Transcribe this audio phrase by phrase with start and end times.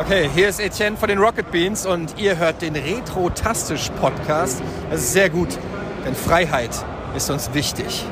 [0.00, 4.62] Okay, hier ist Etienne von den Rocket Beans und ihr hört den Retro-Tastisch Podcast.
[4.90, 5.48] Das ist sehr gut,
[6.06, 6.70] denn Freiheit
[7.16, 8.04] ist uns wichtig.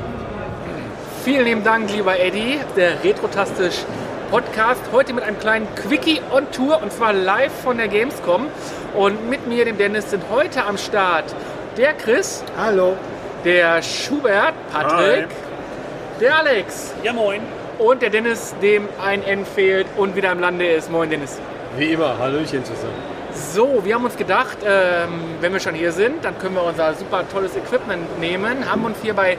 [1.23, 3.85] Vielen lieben Dank, lieber Eddie, der Retro-Tastisch
[4.29, 4.81] Podcast.
[4.91, 8.47] Heute mit einem kleinen Quickie on Tour und zwar live von der Gamescom.
[8.93, 11.33] Und mit mir, dem Dennis, sind heute am Start
[11.77, 12.43] der Chris.
[12.57, 12.97] Hallo.
[13.45, 15.29] Der Schubert, Patrick.
[15.29, 16.19] Hi.
[16.19, 16.93] Der Alex.
[17.01, 17.39] Ja, moin.
[17.79, 20.91] Und der Dennis, dem ein N fehlt und wieder im Lande ist.
[20.91, 21.39] Moin, Dennis.
[21.75, 22.93] Wie immer, Hallöchen zusammen.
[23.33, 25.09] So, wir haben uns gedacht, ähm,
[25.41, 28.69] wenn wir schon hier sind, dann können wir unser super tolles Equipment nehmen.
[28.69, 29.37] Haben uns hier bei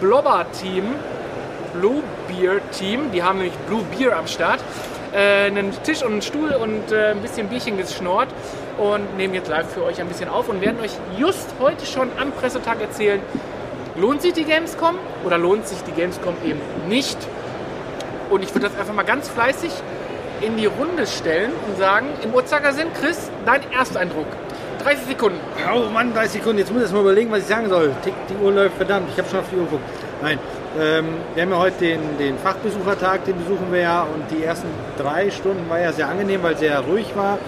[0.00, 0.84] Blobber Team,
[1.72, 4.60] Blue Beer Team, die haben nämlich Blue Beer am Start,
[5.12, 8.28] äh, einen Tisch und einen Stuhl und äh, ein bisschen Bierchen geschnort
[8.78, 12.10] und nehmen jetzt live für euch ein bisschen auf und werden euch just heute schon
[12.20, 13.20] am Pressetag erzählen,
[13.96, 17.18] lohnt sich die Gamescom oder lohnt sich die Gamescom eben nicht.
[18.30, 19.70] Und ich würde das einfach mal ganz fleißig
[20.44, 24.26] in die Runde stellen und sagen, im Uhrzeigersinn, Chris, dein Ersteindruck.
[24.82, 25.38] 30 Sekunden.
[25.74, 26.58] Oh Mann, 30 Sekunden.
[26.58, 27.92] Jetzt muss ich erst mal überlegen, was ich sagen soll.
[28.02, 29.08] Tick, die Uhr läuft, verdammt.
[29.10, 29.82] Ich habe schon auf die Uhr geguckt.
[30.20, 30.38] Nein,
[30.78, 34.02] ähm, wir haben ja heute den, den Fachbesuchertag, den besuchen wir ja.
[34.02, 37.38] Und die ersten drei Stunden war ja sehr angenehm, weil sehr ruhig war.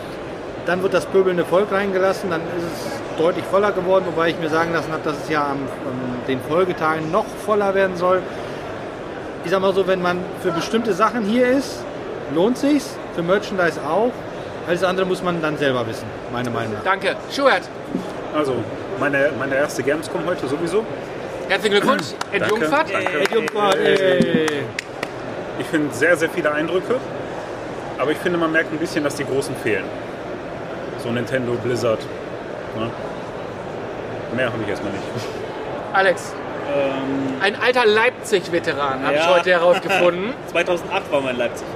[0.64, 2.30] Dann wird das pöbelnde Volk reingelassen.
[2.30, 5.42] Dann ist es deutlich voller geworden, wobei ich mir sagen lassen habe, dass es ja
[5.44, 8.22] am, an den Folgetagen noch voller werden soll.
[9.44, 11.84] Ich sag mal so, wenn man für bestimmte Sachen hier ist,
[12.34, 14.12] lohnt sich's, für Merchandise auch.
[14.68, 16.82] Alles andere muss man dann selber wissen, meine Meinung nach.
[16.82, 17.14] Danke.
[17.34, 17.62] Schubert.
[18.34, 18.54] Also,
[18.98, 20.84] meine, meine erste Gamescom heute sowieso.
[21.48, 22.06] Herzlichen Glückwunsch.
[22.32, 22.92] Ed Danke, Jungfahrt.
[22.92, 23.18] danke.
[23.20, 24.46] Ed Jungfahrt, ey.
[25.60, 26.96] Ich finde sehr, sehr viele Eindrücke.
[27.98, 29.84] Aber ich finde, man merkt ein bisschen, dass die Großen fehlen.
[31.02, 32.00] So Nintendo, Blizzard.
[32.76, 32.90] Ne?
[34.34, 35.04] Mehr habe ich erstmal nicht.
[35.92, 36.34] Alex.
[36.76, 39.34] Ähm, Ein alter Leipzig-Veteran, habe ich Ja.
[39.36, 40.34] heute herausgefunden.
[40.50, 41.66] 2008 war mein Leipzig.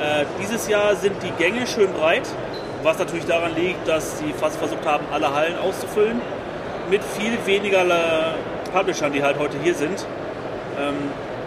[0.00, 2.26] Äh, dieses Jahr sind die Gänge schön breit,
[2.82, 6.22] was natürlich daran liegt, dass sie fast versucht haben, alle Hallen auszufüllen.
[6.88, 8.34] Mit viel weniger äh,
[8.72, 10.06] Publishern, die halt heute hier sind.
[10.80, 10.94] Ähm,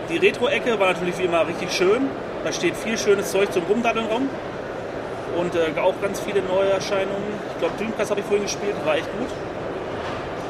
[0.09, 2.09] die Retro-Ecke war natürlich wie immer richtig schön.
[2.43, 4.29] Da steht viel schönes Zeug zum Rumdaddeln rum.
[5.39, 7.33] Und äh, auch ganz viele neue Erscheinungen.
[7.53, 9.29] Ich glaube, Dreamcast habe ich vorhin gespielt, war echt gut.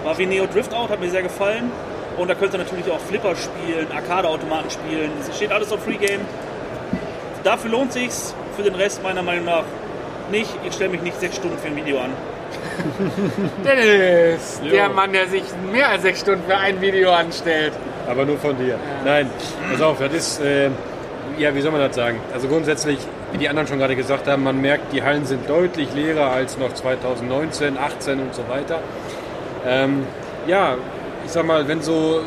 [0.03, 1.71] War wie Neo Drift Out, hat mir sehr gefallen.
[2.17, 5.11] Und da könnt ihr natürlich auch Flipper spielen, Arcade-Automaten spielen.
[5.21, 6.19] Es steht alles auf Free Game.
[7.43, 8.33] Dafür lohnt sich's.
[8.55, 9.63] Für den Rest meiner Meinung nach
[10.31, 10.49] nicht.
[10.65, 12.11] Ich stelle mich nicht sechs Stunden für ein Video an.
[13.65, 17.73] Dennis, der Mann, der sich mehr als sechs Stunden für ein Video anstellt.
[18.07, 18.77] Aber nur von dir.
[19.03, 19.29] Nein,
[19.71, 20.69] pass auf, das ist, äh,
[21.37, 22.19] ja, wie soll man das sagen?
[22.33, 22.99] Also grundsätzlich,
[23.31, 26.57] wie die anderen schon gerade gesagt haben, man merkt, die Hallen sind deutlich leerer als
[26.57, 28.79] noch 2019, 18 und so weiter.
[29.65, 30.05] Ähm,
[30.47, 30.75] ja,
[31.25, 32.21] ich sag mal, wenn so,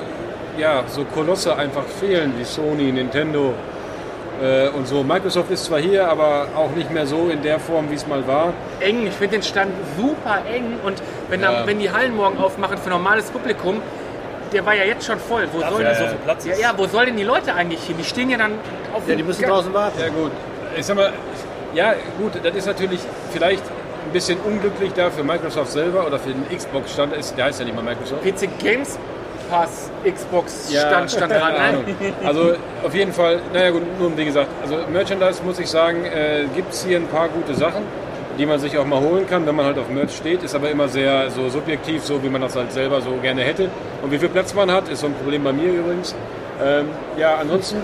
[0.59, 3.55] ja, so Kolosse einfach fehlen wie Sony, Nintendo
[4.77, 5.03] und so.
[5.03, 8.27] Microsoft ist zwar hier, aber auch nicht mehr so in der Form, wie es mal
[8.27, 8.53] war.
[8.81, 10.79] Eng, ich finde den Stand super eng.
[10.85, 11.61] Und wenn, Ja.
[11.63, 13.81] da, wenn die Hallen morgen aufmachen für normales Publikum,
[14.53, 15.49] der war ja jetzt schon voll.
[15.53, 16.61] Wo Dafür, soll dass denn so viel Platz ja, ist.
[16.61, 17.97] ja, wo soll denn die Leute eigentlich hin?
[17.99, 18.53] Die stehen ja dann
[18.95, 19.99] auf Ja, dem die müssen Ga- draußen warten.
[20.01, 20.31] Ja gut,
[20.77, 21.13] ich sag mal,
[21.75, 23.01] ja gut, das ist natürlich
[23.33, 27.59] vielleicht ein bisschen unglücklich da für Microsoft selber oder für den Xbox-Stand, ist- der heißt
[27.59, 28.23] ja nicht mal Microsoft.
[28.23, 28.99] PC Games
[29.51, 31.41] Pass Xbox Ja, Stand stand dran.
[31.41, 31.59] keine?
[31.59, 31.85] Ahnung.
[32.25, 36.45] Also auf jeden Fall, naja gut, nun wie gesagt, also Merchandise muss ich sagen, äh,
[36.55, 37.83] gibt es hier ein paar gute Sachen,
[38.39, 40.71] die man sich auch mal holen kann, wenn man halt auf Merch steht, ist aber
[40.71, 43.69] immer sehr so subjektiv, so wie man das halt selber so gerne hätte.
[44.03, 46.15] Und wie viel Platz man hat, ist so ein Problem bei mir übrigens.
[46.63, 47.79] Ähm, ja, ansonsten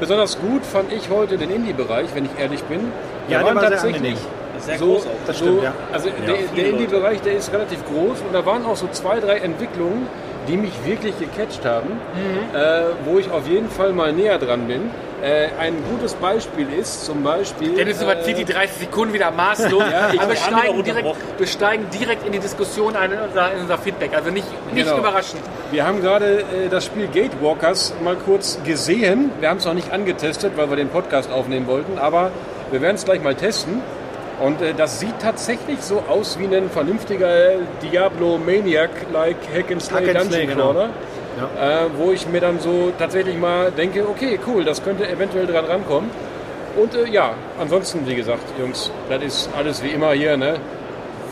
[0.00, 2.80] besonders gut fand ich heute den Indie-Bereich, wenn ich ehrlich bin.
[3.28, 4.18] Da Ja, der waren war tatsächlich.
[4.58, 5.10] Sehr so, groß auch.
[5.26, 5.72] Das so, stimmt, ja.
[5.92, 6.68] Also der, viele der Leute.
[6.70, 10.06] Indie-Bereich, der ist relativ groß und da waren auch so zwei, drei Entwicklungen,
[10.48, 12.56] die mich wirklich gecatcht haben, Mhm.
[12.56, 14.90] äh, wo ich auf jeden Fall mal näher dran bin.
[15.22, 17.74] Äh, ein gutes Beispiel ist zum Beispiel.
[17.76, 19.82] Dennis überzieht die 30 Sekunden wieder maßlos.
[19.92, 21.08] Ja, aber wir steigen, direkt,
[21.38, 24.10] wir steigen direkt in die Diskussion ein, in unser, in unser Feedback.
[24.16, 24.98] Also nicht, nicht Genau.
[24.98, 25.40] überraschend.
[25.70, 29.30] Wir haben gerade äh, das Spiel Gatewalkers mal kurz gesehen.
[29.38, 32.32] Wir haben es noch nicht angetestet, weil wir den Podcast aufnehmen wollten, aber
[32.72, 33.80] wir werden es gleich mal testen.
[34.42, 40.06] Und äh, das sieht tatsächlich so aus wie ein vernünftiger Diablo Maniac-like Hack and Slay
[40.06, 40.72] Hack and Dungeon Slay, genau.
[40.72, 40.90] Crawler.
[41.60, 45.64] Äh, wo ich mir dann so tatsächlich mal denke, okay, cool, das könnte eventuell dran
[45.64, 46.10] rankommen.
[46.76, 50.56] Und äh, ja, ansonsten, wie gesagt, Jungs, das ist alles wie immer hier, ne?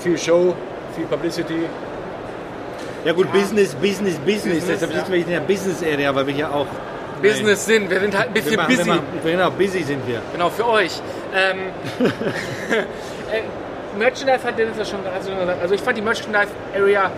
[0.00, 0.54] Viel Show,
[0.94, 1.66] viel Publicity.
[3.04, 4.60] Ja gut, Business, Business, Business.
[4.60, 4.98] Business, Deshalb ja.
[4.98, 6.66] sitzen wir in der Business-Area, weil wir hier auch...
[7.22, 7.90] Business sind.
[7.90, 8.86] Wir sind halt ein Wir bisschen machen, busy.
[8.86, 10.22] Wir machen, genau, busy sind wir.
[10.32, 11.02] Genau, für euch.
[11.34, 11.58] Ähm,
[13.32, 15.62] äh, Merchandise hat Dennis ja schon gesagt.
[15.62, 17.10] Also ich fand die Merchandise-Area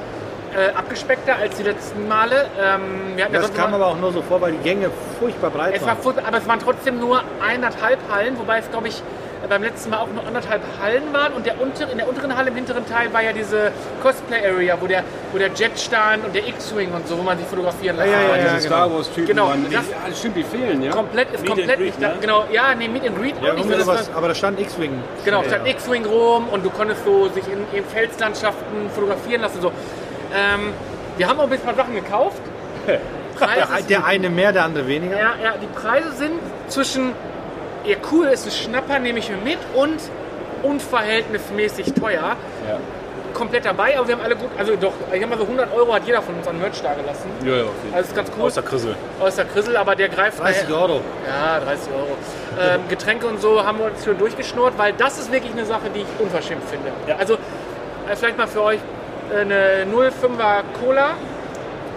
[0.56, 2.46] äh, abgespeckter als die letzten Male.
[2.60, 4.90] Ähm, wir hatten ja Das sonst kam aber auch nur so vor, weil die Gänge
[5.18, 6.02] furchtbar breit es war, waren.
[6.02, 9.02] fut- aber es waren trotzdem nur eineinhalb Hallen, wobei es, glaube ich,
[9.48, 12.50] beim letzten Mal auch nur anderthalb Hallen waren und der unter, in der unteren Halle,
[12.50, 13.72] im hinteren Teil, war ja diese
[14.02, 15.02] Cosplay-Area, wo der,
[15.32, 18.18] wo der Jet stand und der X-Wing und so, wo man sich fotografieren lassen ja,
[18.18, 18.28] kann.
[18.28, 18.76] ja, diese genau.
[18.76, 20.92] Star Wars-Typen Genau, waren, die, das- ja, stimmt, die fehlen, ja.
[20.92, 22.14] Komplett ist Meet komplett and nicht Greet, da.
[22.14, 22.20] ne?
[22.20, 23.58] Genau, ja, nee, Meet and Greet auch Ja, nicht.
[23.64, 24.92] irgendwie Das sowas, war- aber da stand X-Wing.
[25.24, 29.60] Genau, stand X-Wing rum und du konntest so sich in, in Felslandschaften fotografieren lassen.
[29.60, 29.68] So.
[30.34, 30.72] Ähm,
[31.18, 32.40] wir haben auch ein paar Sachen gekauft.
[33.38, 35.16] Preise Der, der eine mehr, der andere weniger.
[35.16, 36.32] ja, ja, die Preise sind
[36.68, 37.12] zwischen,
[37.84, 39.98] ja cool, ist ein Schnapper, nehme ich mir mit und
[40.62, 42.36] unverhältnismäßig teuer.
[42.68, 42.78] Ja.
[43.34, 45.94] Komplett dabei, aber wir haben alle gut, also doch, ich habe mal so 100 Euro
[45.94, 47.30] hat jeder von uns an Merch da gelassen.
[47.42, 47.72] Ja, ja, Fall.
[47.94, 48.44] Also ist ganz cool.
[48.44, 48.94] Außer Krissel.
[49.20, 51.00] Außer Krissel, aber der greift 30 nachher- Euro.
[51.26, 52.16] Ja, 30 Euro.
[52.60, 55.88] Ähm, Getränke und so haben wir uns schon durchgeschnurrt, weil das ist wirklich eine Sache,
[55.94, 56.88] die ich unverschämt finde.
[57.08, 57.16] Ja.
[57.16, 58.80] Also äh, vielleicht mal für euch
[59.34, 61.12] äh, eine 05er Cola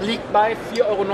[0.01, 1.05] liegt bei 4,90 Euro.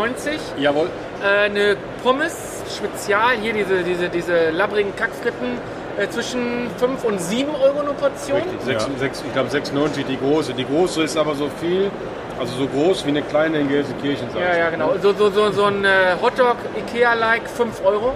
[0.59, 0.89] Jawohl.
[1.23, 5.57] Äh, eine Pommes Spezial, hier diese, diese, diese labbrigen Kackfritten,
[5.97, 8.37] äh, zwischen 5 und 7 Euro eine Portion.
[8.37, 10.53] Richtig, sechs, sechs, ich glaube 6,90 die große.
[10.53, 11.91] Die große ist aber so viel,
[12.39, 14.27] also so groß wie eine kleine in Gelsenkirchen.
[14.35, 14.93] Ja, ja, genau.
[14.93, 14.99] ne?
[15.01, 18.13] So, so, so, so ein äh, Hotdog Ikea-like 5 Euro.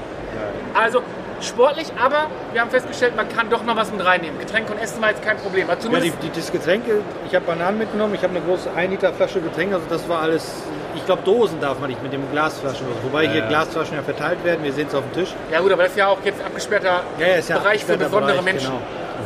[0.73, 1.01] Also
[1.41, 4.39] sportlich, aber wir haben festgestellt, man kann doch noch was mit reinnehmen.
[4.39, 5.69] Getränke und Essen war jetzt kein Problem.
[5.69, 8.91] Also Ja, die, die, das Getränke, ich habe Bananen mitgenommen, ich habe eine große 1
[8.91, 10.63] Liter Flasche Getränke, also das war alles,
[10.95, 14.63] ich glaube Dosen darf man nicht mit dem Glasflaschen, wobei hier Glasflaschen ja verteilt werden,
[14.63, 15.33] wir sehen es auf dem Tisch.
[15.51, 17.97] ja gut, aber das ist ja auch jetzt abgesperrter Ja, ja, ist ja Bereich für
[17.97, 18.69] besondere Bereich, Menschen.
[18.71, 18.81] Genau.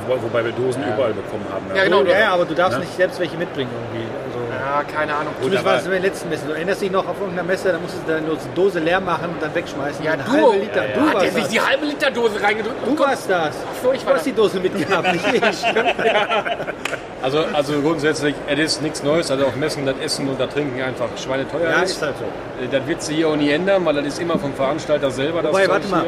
[0.07, 1.65] Wo- Wobei wir Dosen überall bekommen haben.
[1.75, 2.03] Ja, genau.
[2.03, 4.07] Ja, ja, aber du darfst nicht selbst welche mitbringen irgendwie.
[4.69, 5.33] Also, Ja, keine Ahnung.
[5.39, 6.45] Zumindest war das in der letzten Messe.
[6.48, 9.42] Du erinnerst dich noch auf irgendeiner Messe, da musstest du deine Dose leer machen und
[9.42, 10.04] dann wegschmeißen.
[10.06, 10.81] Ja, Eine du, halbe Liter.
[10.94, 12.75] Du hat der warst sich die halbe Liter Dose reingedrückt?
[12.86, 13.56] Du warst das.
[13.81, 15.63] so, ich Du war hast die Dose mitgehabt, nicht ich.
[17.21, 19.30] Also, also grundsätzlich, es ist nichts Neues.
[19.30, 21.92] Also auf Messen, das Essen und das Trinken einfach schweineteuer Ja, ist.
[21.92, 22.24] ist halt so.
[22.63, 25.42] Äh, Das wird sich hier auch nie ändern, weil das ist immer vom Veranstalter selber.
[25.42, 26.06] Das Wobei, warte mal.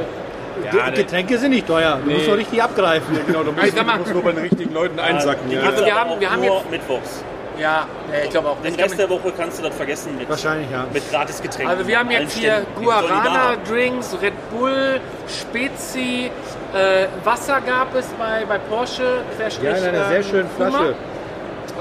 [0.74, 2.00] Ja, Getränke sind nicht teuer.
[2.02, 2.14] Du Nee.
[2.16, 3.20] musst doch richtig abgreifen.
[3.28, 5.50] Genau, du Ich musst, sag mal- du musst nur bei den richtigen Leuten einsacken.
[5.50, 5.64] Die Ja.
[5.64, 7.24] Also wir haben- wir haben nur jetzt- mittwochs.
[7.62, 8.58] Ja, ja, ich glaube auch.
[8.64, 10.88] Den Rest der Woche kannst du das vergessen mit, Wahrscheinlich, ja.
[10.92, 11.70] mit Gratisgetränken.
[11.70, 12.66] Also wir haben jetzt hier.
[12.82, 16.32] Guarana-Drinks, Red Bull, Spezi,
[16.74, 19.22] äh, Wasser gab es bei, bei Porsche.
[19.62, 20.70] Ja, in einer ähm, sehr schönen Puma.
[20.70, 20.96] Flasche.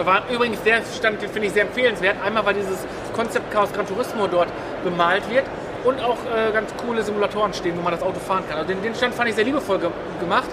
[0.04, 2.16] War übrigens sehr, stand, finde ich sehr empfehlenswert.
[2.22, 2.78] Einmal, weil dieses
[3.14, 4.48] Konzept Chaos Gran Turismo dort
[4.84, 5.44] bemalt wird
[5.84, 8.58] und auch äh, ganz coole Simulatoren stehen, wo man das Auto fahren kann.
[8.58, 9.88] Also den, den Stand fand ich sehr liebevoll ge
[10.20, 10.48] gemacht.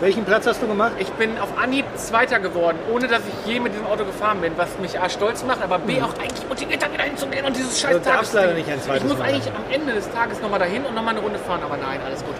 [0.00, 0.92] Welchen Platz hast du gemacht?
[0.98, 4.52] Ich bin auf Anhieb Zweiter geworden, ohne dass ich je mit diesem Auto gefahren bin,
[4.56, 7.78] was mich A stolz macht, aber B auch eigentlich motiviert, da wieder hinzugehen und dieses
[7.78, 8.54] scheiß Mhm.
[8.56, 9.28] Nicht ein zweites Ich muss Mal.
[9.28, 12.24] eigentlich am Ende des Tages nochmal dahin und nochmal eine Runde fahren, aber nein, alles
[12.24, 12.34] gut.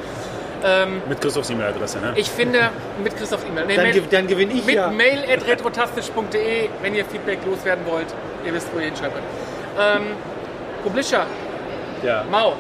[0.64, 2.12] Ähm, Mit Christophs E-Mail-Adresse, ne?
[2.16, 2.70] ich finde,
[3.02, 3.66] mit Christoph E-Mail.
[3.66, 4.88] Nee, Dann, Mail- ge- dann gewinne ich mit ja.
[4.88, 8.06] mail at retrotastisch.de, wenn ihr Feedback loswerden wollt.
[8.46, 9.96] Ihr wisst, wo ihr hinschreiben könnt.
[10.02, 10.02] Ähm,
[10.82, 11.26] Publisher,
[12.02, 12.24] Ja.
[12.30, 12.54] Mau.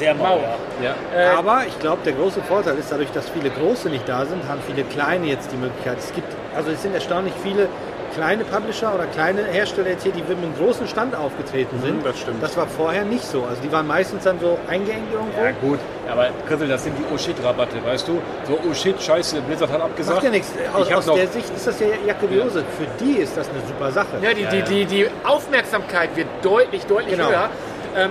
[0.00, 0.38] Sehr mau,
[0.82, 0.94] ja.
[1.14, 1.32] Ja.
[1.32, 4.48] Äh, Aber ich glaube, der große Vorteil ist, dadurch, dass viele Große nicht da sind,
[4.48, 5.98] haben viele Kleine jetzt die Möglichkeit.
[5.98, 6.26] Es gibt,
[6.56, 7.68] also es sind erstaunlich viele
[8.14, 12.04] kleine Publisher oder kleine Hersteller jetzt hier, die mit einem großen Stand aufgetreten sind.
[12.04, 12.42] das stimmt.
[12.42, 13.44] Das war vorher nicht so.
[13.44, 15.38] Also die waren meistens dann so eingeengt irgendwo.
[15.40, 15.78] Ja gut,
[16.10, 18.18] aber Griffel, das sind die Oh-Shit-Rabatte, weißt du?
[18.48, 20.14] So Oh-Shit, scheiße, Blizzard hat abgesagt.
[20.16, 20.50] Macht ja nichts.
[20.74, 22.64] Aus, aus noch- der Sicht ist das ja Jacke wie Hose.
[22.78, 24.08] Für die ist das eine super Sache.
[24.22, 27.28] Ja, die, die, die, die Aufmerksamkeit wird deutlich, deutlich Genau.
[27.28, 27.50] höher.
[27.96, 28.10] Ähm,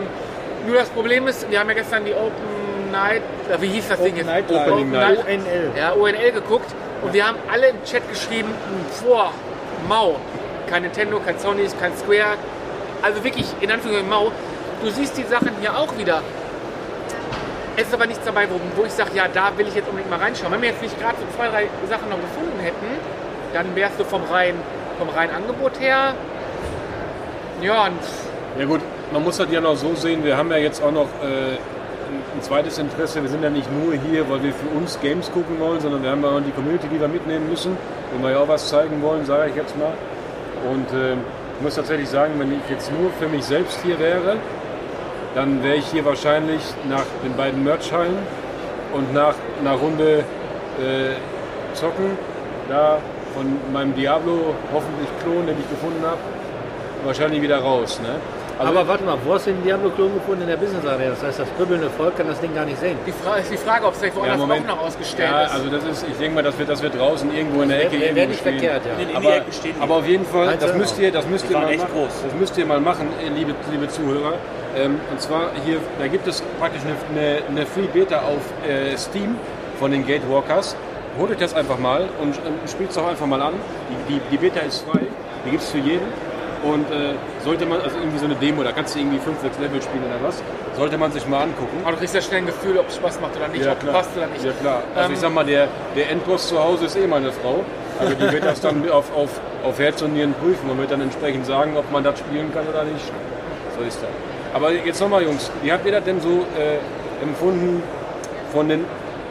[0.66, 3.22] nur das Problem ist, wir haben ja gestern die Open Night,
[3.52, 4.28] äh, wie hieß das Ding Open jetzt?
[4.28, 5.18] Night Opening Live.
[5.26, 5.28] Night.
[5.28, 5.72] ONL.
[5.78, 6.72] Ja, ONL geguckt
[7.02, 8.50] und wir haben alle im Chat geschrieben,
[9.04, 9.32] boah,
[9.88, 10.18] mau.
[10.70, 12.38] Kein Nintendo, kein Sony, kein Square.
[13.02, 14.32] Also wirklich, in Anführungszeichen mau.
[14.84, 16.22] Du siehst die Sachen hier auch wieder.
[17.76, 20.10] Es ist aber nichts dabei, wo, wo ich sage, ja, da will ich jetzt unbedingt
[20.10, 20.52] mal reinschauen.
[20.52, 22.86] Wenn wir jetzt nicht gerade so zwei, drei Sachen noch gefunden hätten,
[23.54, 24.60] dann wärst du vom reinen,
[24.98, 26.14] vom reinen Angebot her.
[27.62, 28.00] Ja, und
[28.58, 31.08] Ja gut, man muss das ja noch so sehen, wir haben ja jetzt auch noch
[31.24, 31.58] äh,
[32.36, 33.22] ein, zweites Interesse.
[33.22, 36.12] Wir sind ja nicht nur hier, weil wir für uns Games gucken wollen, sondern wir
[36.12, 37.78] haben ja auch die Community, die wir mitnehmen müssen,
[38.14, 39.94] wenn wir ja auch was zeigen wollen, sage ich jetzt mal.
[40.72, 44.38] Und äh, ich muss tatsächlich sagen, wenn ich jetzt nur für mich selbst hier wäre,
[45.36, 48.18] dann wäre ich hier wahrscheinlich nach den beiden Merchhallen
[48.94, 50.20] und nach einer Runde
[50.80, 52.18] äh, zocken,
[52.68, 52.98] da
[53.36, 56.20] von meinem Diablo hoffentlich Klon, den ich gefunden habe,
[57.04, 58.00] wahrscheinlich wieder raus.
[58.02, 58.16] Ne?
[58.60, 60.42] Also Aber warte mal, wo hast du den Diablo-Klon gefunden?
[60.42, 61.12] In der Business Area.
[61.12, 62.98] Das heißt, das kribbelnde Volk kann das Ding gar nicht sehen.
[63.08, 65.54] die, Fra ist die Frage, ob es vielleicht woanders auch noch ausgestellt ja, ist.
[65.54, 67.94] also das ist, ich denke mal, das wird, das wird draußen irgendwo in der Ecke
[67.94, 68.60] Wäre irgendwo nicht stehen.
[68.60, 69.02] verkehrt, ja.
[69.02, 71.58] In den Aber, Ecken stehen aber auf jeden Fall, das müsst ihr, das müsst ihr
[71.58, 71.90] mal machen.
[71.94, 72.12] groß.
[72.26, 74.34] Das müsst ihr mal machen, liebe, liebe Zuhörer.
[74.76, 78.98] Ähm, und zwar hier, da gibt es praktisch eine, eine, eine Free Beta auf äh,
[78.98, 79.38] Steam
[79.80, 80.76] von den Gatewalkers.
[81.18, 83.54] Holt euch das einfach mal und, und spielt es auch einfach mal an.
[84.10, 85.00] Die, die, die Beta ist frei,
[85.46, 86.08] die gibt es für jeden.
[86.64, 87.14] Und äh,
[87.44, 90.04] sollte man, also irgendwie so eine Demo, da kannst du irgendwie 5, 6 Level spielen
[90.04, 90.44] oder was,
[90.76, 91.78] sollte man sich mal angucken.
[91.84, 93.90] Aber du kriegst ja schnell ein Gefühl, ob es Spaß macht oder nicht, ob es
[93.92, 94.44] passt oder nicht.
[94.44, 94.84] Ja klar.
[94.94, 97.64] Also Ähm, ich sag mal, der, der Endboss zu Hause ist eh meine Frau.
[98.00, 99.30] Also die wird das dann auf, auf,
[99.64, 102.68] auf Herz und Nieren prüfen und wird dann entsprechend sagen, ob man das spielen kann
[102.68, 103.06] oder nicht.
[103.78, 104.10] So ist das.
[104.54, 107.82] Aber jetzt nochmal Jungs, wie habt ihr das denn so äh, empfunden
[108.52, 108.84] von den,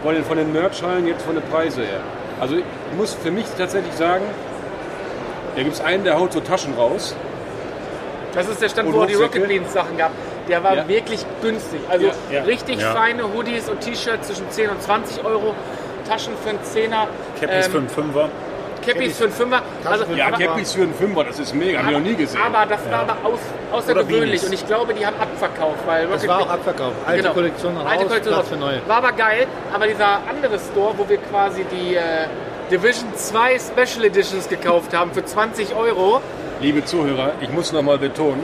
[0.02, 2.00] von den, von den Merch-Hallen jetzt von den Preise her?
[2.40, 2.64] Also ich
[2.96, 4.24] muss für mich tatsächlich sagen,
[5.58, 7.14] da gibt es einen, der haut so Taschen raus.
[8.32, 9.14] Das ist der Stand, Und wo es die?
[9.14, 10.12] Rocket Beans Sachen gab.
[10.48, 10.88] Der war Ja.
[10.88, 11.80] wirklich günstig.
[11.88, 12.42] Also Ja, ja.
[12.42, 12.92] richtig Ja.
[12.92, 15.54] feine Hoodies und T-Shirts zwischen 10 und 20 Euro.
[16.08, 17.08] Taschen für einen Zehner.
[17.40, 18.28] Cappies ähm, für einen Fünfer.
[18.86, 19.62] Cappies für einen Fünfer.
[19.84, 22.40] Also, Ja, Cappies für einen Fünfer, das ist mega, hab ich noch nie gesehen.
[22.40, 23.40] aber das war aber aus,
[23.72, 25.80] außergewöhnlich und ich glaube, die haben abverkauft.
[25.86, 26.94] Weil Das war auch abverkauft.
[27.04, 27.34] Alte Genau.
[27.34, 28.48] Kollektion raus, Alte Kollektion Platz raus.
[28.52, 28.80] für neue.
[28.86, 32.00] War aber geil, aber dieser andere Store, wo wir quasi die äh,
[32.70, 36.20] Division 2 Special Editions gekauft haben für 20 Euro.
[36.60, 38.42] Liebe Zuhörer, ich muss noch mal betonen,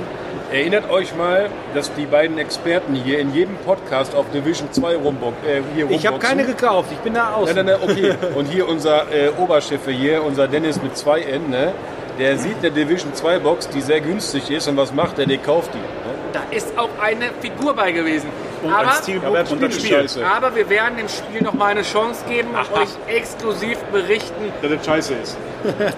[0.50, 5.36] erinnert euch mal, dass die beiden Experten hier in jedem Podcast auf Division 2 rumbox,
[5.46, 7.52] äh, hier Ich habe keine gekauft, ich bin da aus.
[7.52, 8.14] Nein, nein, nein, okay.
[8.34, 11.74] Und hier unser äh, Oberchef hier, unser Dennis mit zwei N, ne?
[12.18, 15.26] der sieht eine Division 2 Box, die sehr günstig ist und was macht er?
[15.26, 15.78] Der kauft die.
[15.78, 16.14] Ne?
[16.32, 18.28] Da ist auch eine Figur bei gewesen.
[18.64, 20.24] Und aber, ein Steelbook aber und das Spiel scheiße.
[20.26, 22.82] aber wir werden dem Spiel noch mal eine Chance geben und Aha.
[22.82, 25.36] euch exklusiv berichten, Dass das scheiße ist.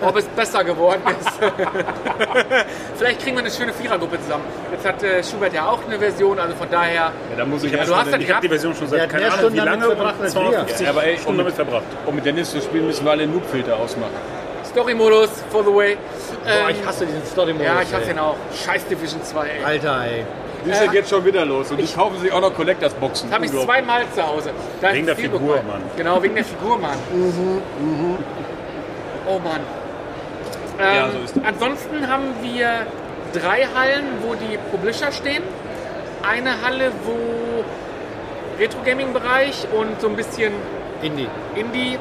[0.00, 1.28] ob es besser geworden ist.
[2.96, 4.44] Vielleicht kriegen wir eine schöne Vierergruppe zusammen.
[4.72, 7.12] Jetzt hat äh, Schubert ja auch eine Version, also von daher.
[7.30, 8.86] Ja, da muss ich Ja, erst du mal hast den- Ich habe die Version schon
[8.88, 11.38] seit keine Ahnung wie Stunden damit lange verbracht und als 250 Ja, aber ey, Stunden
[11.38, 11.84] damit verbracht.
[12.06, 14.12] Um mit Dennis zu spielen, müssen wir alle Noobfilter ausmachen.
[14.64, 15.96] Story-Modus, for the way.
[16.44, 17.66] Boah, Ähm, ich hasse diesen Story-Modus.
[17.66, 18.08] ja, ich hasse ey.
[18.08, 18.36] den auch.
[18.64, 19.64] Scheiß Division 2, ey.
[19.64, 20.24] Alter, ey.
[20.66, 23.28] Die ist ja jetzt schon wieder los und die kaufen sich auch noch Collectors-Boxen.
[23.30, 24.50] Das habe ich zweimal zu Hause.
[24.80, 25.68] Da Wegen ist der viel Figur, bekommen.
[25.68, 25.82] Mann.
[25.96, 26.98] Genau, wegen der Figur, Mann.
[29.28, 29.60] Oh Mann.
[30.78, 31.44] Ähm, Ja, so ist das.
[31.44, 32.68] ansonsten haben wir
[33.32, 35.42] drei Hallen, wo die Publisher stehen.
[36.28, 37.14] Eine Halle, wo
[38.58, 40.52] Retro-Gaming-Bereich und so ein bisschen
[41.02, 41.28] Indie.
[41.54, 41.98] Indie-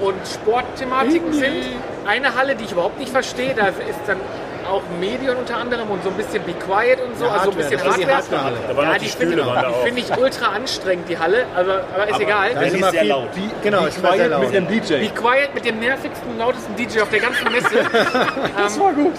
[0.00, 1.64] und Sportthematiken sind.
[2.06, 4.16] Eine Halle, die ich überhaupt nicht verstehe, da ist dann
[4.64, 7.56] auch Medien unter anderem und so ein bisschen Be Quiet und so, Ja, also ein
[7.56, 8.16] Hardware, bisschen die Hardware.
[8.16, 8.56] Hardware-Halle.
[8.68, 11.46] Da waren ja, die finde Stühle waren da die finde ich ultra anstrengend, die Halle,
[11.54, 12.54] aber, aber ist egal.
[12.54, 13.28] Da ist immer sehr laut.
[13.34, 14.40] Wie, genau, ist immer sehr Quiet laut.
[14.42, 15.08] mit dem Be DJ.
[15.08, 17.68] Quiet mit dem nervigsten, lautesten DJ auf der ganzen Messe.
[18.56, 19.14] das war gut.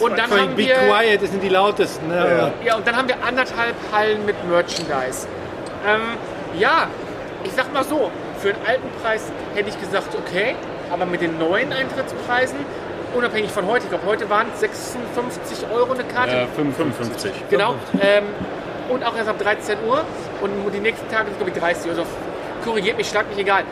[0.00, 2.08] Und dann allem haben Be wir, Quiet, das sind die lautesten.
[2.08, 2.52] Ne?
[2.64, 5.26] ja, und dann haben wir anderthalb Hallen mit Merchandise.
[5.86, 6.00] Ähm,
[6.58, 6.86] ja,
[7.44, 10.54] ich sag mal so, für einen alten Preis hätte ich gesagt, okay,
[10.90, 12.58] aber mit den neuen Eintrittspreisen,
[13.14, 16.32] unabhängig von heute, ich glaube, heute waren es 56 Euro eine Karte.
[16.36, 17.32] Ja, 55.
[17.50, 17.74] Genau.
[18.00, 18.24] Ähm,
[18.88, 20.04] und auch erst ab 13 Uhr.
[20.40, 21.90] Und die nächsten Tage sind, glaube ich, 30 Uhr.
[21.98, 22.04] Also
[22.64, 23.64] korrigiert mich, schlag mich egal.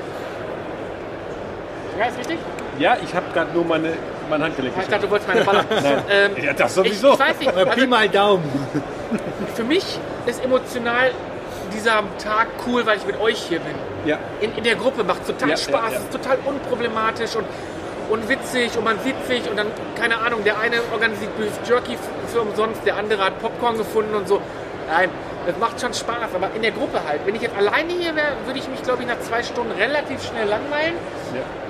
[1.98, 2.38] Ja, ist richtig?
[2.78, 3.92] Ja, ich habe gerade nur meine,
[4.30, 5.64] mein Handgelenk Ich dachte, du wolltest meine Baller.
[6.10, 7.12] ähm, Ja, das ich, sowieso.
[7.12, 7.50] ich weiß nicht.
[7.50, 8.44] Äh, Pi Also, mal Daumen.
[9.54, 11.10] für mich ist emotional
[11.74, 13.74] dieser Tag cool, weil ich mit euch hier bin.
[14.06, 14.18] Ja.
[14.40, 15.98] In, in der Gruppe macht total Ja, Spaß, ja, ja.
[15.98, 17.44] ist total unproblematisch und,
[18.10, 21.96] und witzig und man sieht sich und dann, keine Ahnung, der eine organisiert Beef Jerky
[22.26, 24.40] für umsonst, der andere hat Popcorn gefunden und so.
[24.88, 25.08] Nein,
[25.46, 27.20] das macht schon Spaß, aber in der Gruppe halt.
[27.24, 30.22] Wenn ich jetzt alleine hier wäre, würde ich mich, glaube ich, nach zwei Stunden relativ
[30.22, 30.94] schnell langweilen.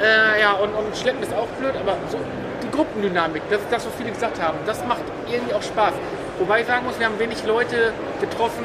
[0.01, 2.19] Ja, äh, ja und, und Schleppen ist auch blöd, aber so
[2.63, 5.93] die Gruppendynamik, das ist das, was viele gesagt haben, das macht irgendwie auch Spaß.
[6.39, 8.65] Wobei ich sagen muss, wir haben wenig Leute getroffen,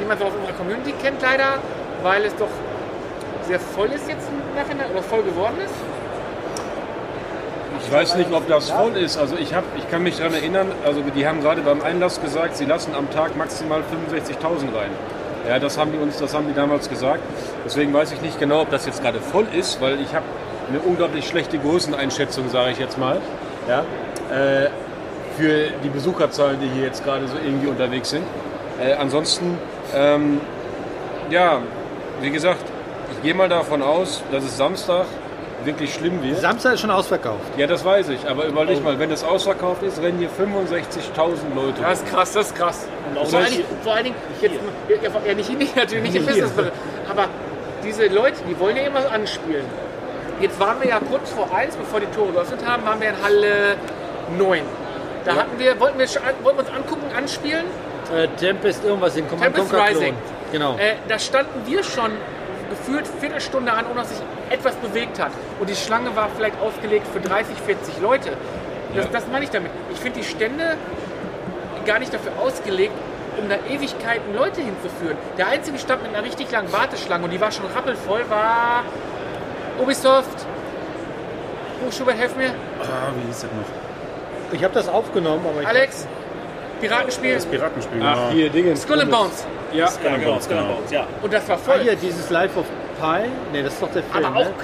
[0.00, 1.58] die man so aus unserer Community kennt, leider,
[2.02, 2.48] weil es doch
[3.46, 5.74] sehr voll ist jetzt im Nachhinein oder voll geworden ist.
[7.84, 9.16] Ich weiß nicht, ob das voll ist.
[9.16, 12.56] Also ich, hab, ich kann mich daran erinnern, also die haben gerade beim Einlass gesagt,
[12.56, 14.90] sie lassen am Tag maximal 65.000 rein.
[15.48, 17.20] Ja, das haben die uns, das haben die damals gesagt.
[17.64, 20.24] Deswegen weiß ich nicht genau, ob das jetzt gerade voll ist, weil ich habe
[20.68, 23.20] eine unglaublich schlechte Größeneinschätzung, sage ich jetzt mal.
[23.68, 23.80] Ja,
[24.34, 24.70] äh,
[25.36, 28.24] für die Besucherzahlen, die hier jetzt gerade so irgendwie unterwegs sind.
[28.80, 29.58] Äh, ansonsten,
[29.94, 30.40] ähm,
[31.30, 31.60] ja,
[32.20, 32.64] wie gesagt,
[33.12, 35.06] ich gehe mal davon aus, dass es Samstag
[35.64, 36.40] wirklich schlimm wird.
[36.40, 37.44] Samstag ist schon ausverkauft.
[37.56, 41.82] Ja, das weiß ich, aber überleg mal, wenn es ausverkauft ist, rennen hier 65.000 Leute.
[41.82, 42.86] Das ist krass, das ist krass.
[43.14, 43.64] auch vor, allen hier.
[43.64, 44.54] Dingen, vor allen Dingen, jetzt,
[44.88, 46.52] ja, ja, nicht, nicht, natürlich nicht im Business,
[47.08, 47.28] aber
[47.84, 49.64] diese Leute, die wollen ja immer anspielen.
[50.40, 53.22] Jetzt waren wir ja kurz vor eins, bevor die Tore geöffnet haben, waren wir in
[53.22, 53.76] Halle
[54.36, 54.62] 9.
[55.24, 56.06] Da hatten wir, wollten wir,
[56.42, 57.64] wollten wir uns angucken, anspielen.
[58.14, 60.14] Äh, Tempest irgendwas in Command Tempest Rising.
[60.52, 60.76] Genau.
[60.76, 62.10] Äh, da standen wir schon
[62.76, 64.18] gefühlt Viertelstunde an, ohne dass sich
[64.50, 65.30] etwas bewegt hat.
[65.60, 68.30] Und die Schlange war vielleicht ausgelegt für 30, 40 Leute.
[68.94, 69.10] Das, Ja.
[69.12, 69.70] das meine ich damit.
[69.92, 70.76] Ich finde die Stände
[71.86, 72.92] gar nicht dafür ausgelegt,
[73.36, 75.16] um da Ewigkeiten Leute hinzuführen.
[75.36, 78.84] Der einzige Stand mit einer richtig langen Warteschlange, und die war schon rappelvoll, war
[79.80, 80.46] Ubisoft.
[81.86, 82.50] Oh, Schubert, helf mir.
[82.80, 84.52] Ah, wie hieß das noch?
[84.56, 86.06] Ich habe das aufgenommen, aber ich Alex,
[86.88, 88.00] Piratenspiel Das Piratenspiel.
[88.04, 88.30] Ach, genau.
[88.30, 88.82] hier, Dingens.
[88.82, 89.46] Skull and Bones.
[89.72, 90.62] Ja, Ja, genau, Bones, genau.
[90.62, 90.74] genau.
[90.76, 91.06] Bones, ja.
[91.22, 91.80] Und das war Ah, voll.
[91.80, 92.66] hier, dieses Life of
[93.00, 93.28] Pi.
[93.52, 94.24] Ne, das ist doch der Film.
[94.24, 94.54] Aber auch ne?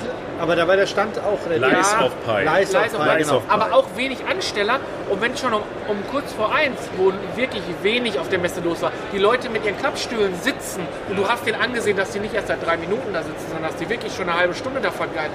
[0.41, 1.77] Aber da war der Stand auch relativ.
[1.77, 2.07] Lies Ja.
[2.07, 2.43] of Pi.
[2.45, 3.43] Lies Lies of Pi, Pi, genau.
[3.49, 4.79] aber auch wenig Ansteller.
[5.11, 8.81] Und wenn schon um, um kurz vor eins, wo wirklich wenig auf der Messe los
[8.83, 12.33] war, die Leute mit ihren Klappstühlen sitzen und du hast denen angesehen, dass die nicht
[12.35, 14.91] erst seit drei Minuten da sitzen, sondern dass die wirklich schon eine halbe Stunde da
[14.91, 15.33] vergeilen.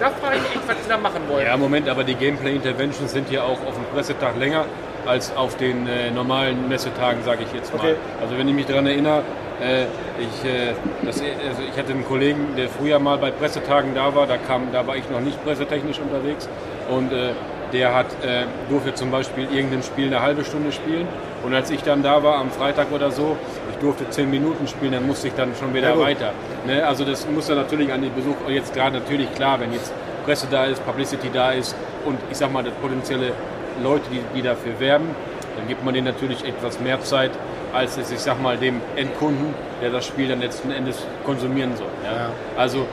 [0.00, 1.46] Da frage ich mich echt, was sie da machen wollen.
[1.46, 4.64] Ja, Moment, aber die Gameplay Interventions sind ja auch auf dem Pressetag länger
[5.06, 7.80] als auf den äh, normalen Messetagen, sage ich jetzt mal.
[7.80, 7.94] Okay.
[8.20, 9.22] Also wenn ich mich daran erinnere,
[9.60, 9.84] äh,
[10.18, 14.26] ich, äh, das, also ich hatte einen Kollegen, der früher mal bei Pressetagen da war,
[14.26, 16.48] da, kam, da war ich noch nicht pressetechnisch unterwegs
[16.90, 17.32] und äh,
[17.72, 21.06] der hat, äh, durfte zum Beispiel irgendein Spiel eine halbe Stunde spielen
[21.44, 23.36] und als ich dann da war am Freitag oder so,
[23.70, 26.32] ich durfte zehn Minuten spielen, dann musste ich dann schon wieder Ja, weiter.
[26.66, 26.84] Ne?
[26.86, 29.92] Also das muss dann natürlich an den Besuch, jetzt gerade natürlich klar, wenn jetzt
[30.24, 33.32] Presse da ist, Publicity da ist und ich sag mal, das potenzielle
[33.82, 35.08] Leute, die, die dafür werben,
[35.56, 37.30] dann gibt man denen natürlich etwas mehr Zeit,
[37.72, 41.88] als es, ich sag mal, dem Endkunden, der das Spiel dann letzten Endes konsumieren soll.
[42.04, 42.12] Ja?
[42.12, 42.30] Ja.
[42.56, 42.86] Also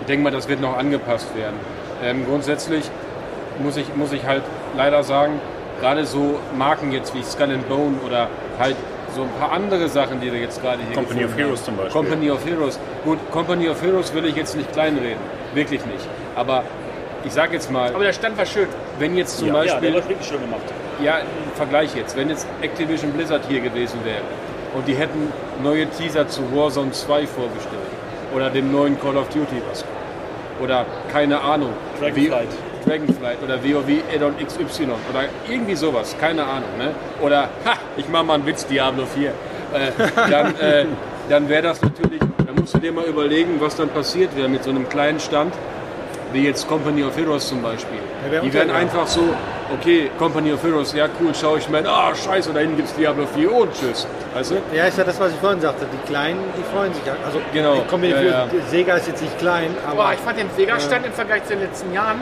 [0.00, 1.56] ich denke mal, das wird noch angepasst werden.
[2.02, 2.90] Ähm, grundsätzlich
[3.62, 4.42] muss ich, muss ich halt
[4.76, 5.40] leider sagen,
[5.80, 8.28] gerade so Marken jetzt wie Skull and Bone oder
[8.58, 8.76] halt
[9.14, 11.64] so ein paar andere Sachen, die wir jetzt gerade hier Company of Heroes haben.
[11.64, 11.92] zum Beispiel.
[11.92, 12.78] Company of Heroes.
[13.04, 15.18] Gut, Company of Heroes will ich jetzt nicht kleinreden.
[15.54, 16.06] Wirklich nicht.
[16.36, 16.64] Aber
[17.24, 18.68] ich sag jetzt mal, Aber der Stand war schön.
[19.00, 20.62] Wenn jetzt zum Ja, ja, der Beispiel, wirklich schön gemacht.
[21.02, 21.18] ja,
[21.56, 24.22] Vergleich jetzt, wenn jetzt Activision Blizzard hier gewesen wäre
[24.74, 27.90] und die hätten neue Teaser zu Warzone 2 vorgestellt
[28.34, 29.84] oder dem neuen Call of Duty was
[30.62, 32.48] oder keine Ahnung, Dragonflight.
[32.86, 36.92] Dragonflight oder WoW Addon XY oder irgendwie sowas, keine Ahnung, ne?
[37.20, 39.30] Oder, ha, ich mach mal einen Witz, Diablo 4.
[39.30, 39.32] Äh,
[40.30, 40.84] dann äh,
[41.30, 44.64] dann wäre das natürlich, dann musst du dir mal überlegen, was dann passiert wäre mit
[44.64, 45.54] so einem kleinen Stand,
[46.32, 47.98] wie jetzt Company of Heroes zum Beispiel.
[48.32, 49.22] Ja, die werden einfach so,
[49.74, 52.94] okay, Company of Heroes, ja cool, schaue ich mir an, ah scheiße, da hinten gibt's
[52.94, 54.06] Diablo 4 und tschüss.
[54.34, 54.56] Weißt du?
[54.74, 55.86] Ja, ist ja das, was ich vorhin sagte.
[55.92, 57.04] Die Kleinen, die freuen sich.
[57.04, 57.14] ja.
[57.24, 57.74] Also, Genau.
[57.74, 58.46] ich komme Ja, ja.
[58.68, 61.62] Sega ist jetzt nicht klein, aber Boah, ich fand den Sega-Stand im Vergleich zu den
[61.62, 62.20] letzten Jahren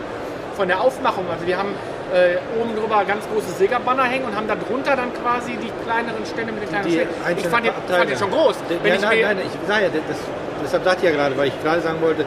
[0.56, 1.70] von der Aufmachung, also die haben
[2.12, 6.24] äh, oben drüber ganz große Sega-Banner hängen und haben da drunter dann quasi die kleineren
[6.24, 7.38] Stände mit den kleineren die Ständen.
[7.38, 8.56] Ich fand den, fand den schon groß.
[8.82, 10.16] Ja, ich nein, nein, ich sage ja, das,
[10.64, 12.24] deshalb sagte ich ja gerade, weil ich gerade sagen wollte,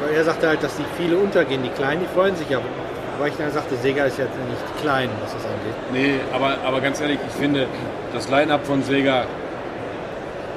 [0.00, 1.62] weil er sagte halt, dass die viele untergehen.
[1.62, 2.58] Die Kleinen, die freuen sich ja.
[3.18, 5.74] Weil ich dann sagte, Sega ist ja nicht klein, was das angeht.
[5.92, 7.66] Nee, aber, aber ganz ehrlich, ich finde,
[8.14, 9.24] das Line-Up von Sega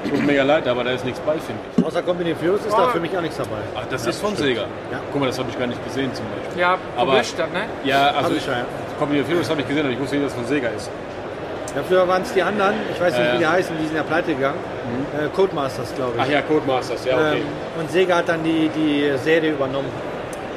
[0.10, 1.84] tut mir ja leid, aber da ist nichts bei, finde ich.
[1.86, 3.58] Außer Company Heroes ist da für mich auch nichts dabei.
[3.75, 4.62] Ach, das ist von Sega.
[4.91, 4.99] Ja.
[5.12, 6.62] Guck mal, das habe ich gar nicht gesehen zum Beispiel.
[6.62, 7.65] ja, Aber- dann, ne?
[7.84, 8.65] Ja, also ich, ich ja.
[8.97, 10.89] Company Heroes habe ich gesehen, aber ich wusste nicht, dass es von Sega ist.
[11.75, 14.03] Ja, früher waren es die anderen, ich weiß nicht, wie die heißen, die sind ja
[14.03, 14.59] pleite gegangen.
[15.17, 16.21] Äh, Codemasters, glaube ich.
[16.23, 17.38] Ach ja, Codemasters, ja, okay.
[17.38, 19.89] ähm, und Sega hat dann die, die Serie übernommen.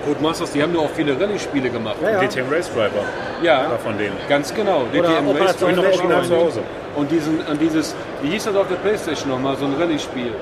[0.07, 1.97] Codemasters, die haben nur auch viele Rallye-Spiele gemacht.
[2.03, 2.21] Ja, ja.
[2.21, 3.05] DTM Race Driver
[3.43, 4.17] Ja, war von denen.
[4.29, 4.85] ganz genau.
[4.93, 6.61] DTM Operation Race Hab ich noch original zu Hause.
[6.95, 10.33] Und, diesen, und dieses, wie hieß das auf der Playstation nochmal, so ein Rallye-Spiel?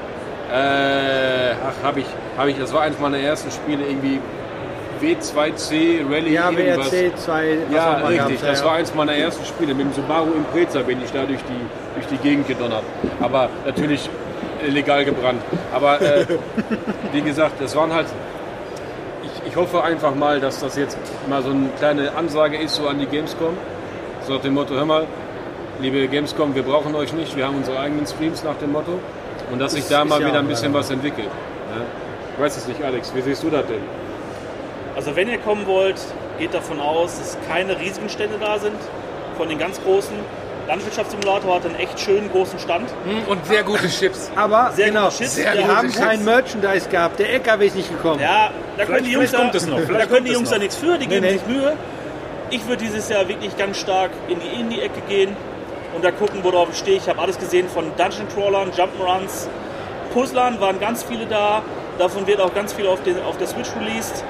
[0.52, 2.06] Äh, ach, habe ich,
[2.36, 4.20] hab ich, das war eines meiner ersten Spiele, irgendwie
[5.04, 6.92] W2C Rallye Ja, irgendwas.
[6.92, 8.40] WRC 2, was Ja, richtig.
[8.40, 9.74] Das ja, war eins meiner ersten Spiele.
[9.74, 12.84] Mit dem Subaru Impreza bin ich da durch die, durch die Gegend gedonnert.
[13.20, 14.08] Aber natürlich
[14.66, 15.42] legal gebrannt.
[15.72, 16.26] Aber äh,
[17.12, 18.06] wie gesagt, das waren halt.
[19.22, 22.88] Ich, ich hoffe einfach mal, dass das jetzt mal so eine kleine Ansage ist, so
[22.88, 23.56] an die Gamescom.
[24.26, 25.06] So nach dem Motto: Hör mal,
[25.80, 27.36] liebe Gamescom, wir brauchen euch nicht.
[27.36, 28.98] Wir haben unsere eigenen Streams nach dem Motto.
[29.52, 31.28] Und dass sich da mal wieder ein bisschen was entwickelt.
[31.28, 31.82] Ja?
[32.34, 33.14] Ich weiß es nicht, Alex.
[33.14, 34.03] Wie siehst du das denn?
[34.96, 35.96] Also wenn ihr kommen wollt,
[36.38, 38.76] geht davon aus, dass keine riesigen Stände da sind.
[39.36, 40.14] Von den ganz großen.
[40.66, 42.88] Landwirtschaftssimulator hat einen echt schönen großen Stand.
[43.04, 44.30] Hm, Und sehr gute Chips.
[44.34, 46.00] Aber Sehr genau, gute Chips, die sehr gute haben Chips.
[46.00, 47.18] kein Merchandise gehabt.
[47.18, 48.20] Der LKW ist nicht gekommen.
[48.20, 51.06] Ja, da können die Jungs, vielleicht da, da können die Jungs da nichts für, die
[51.06, 51.32] geben nee.
[51.32, 51.76] sich Mühe.
[52.50, 55.36] Ich würde dieses Jahr wirklich ganz stark in die Indie-Ecke gehen
[55.94, 56.96] und da gucken, worauf ich stehe.
[56.96, 59.48] Ich habe alles gesehen von Dungeon Crawlern, Jump'n'Runs,
[60.14, 61.62] Puzzlern waren ganz viele da.
[61.98, 64.24] Davon wird auch ganz viel auf, den, auf der Switch released.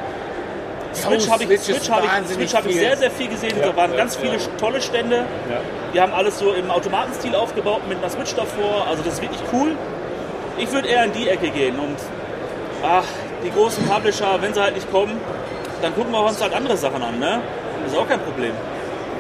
[0.95, 2.85] Switch habe ich, Switch habe ich, Switch habe ich viel.
[2.85, 3.59] sehr, sehr viel gesehen.
[3.59, 4.43] Ja, da waren ja, ganz viele ja.
[4.59, 5.17] tolle Stände.
[5.17, 5.61] Ja.
[5.93, 8.87] Die haben alles so im Automatenstil aufgebaut mit einer Switch davor.
[8.89, 9.77] Also das ist wirklich cool.
[10.59, 11.97] Ich würde eher in die Ecke gehen und
[12.83, 13.05] ach,
[13.45, 15.21] die großen Publisher, wenn sie halt nicht kommen,
[15.83, 17.19] dann gucken wir uns halt andere Sachen an.
[17.19, 17.41] Ne?
[17.83, 18.53] Das ist auch kein Problem.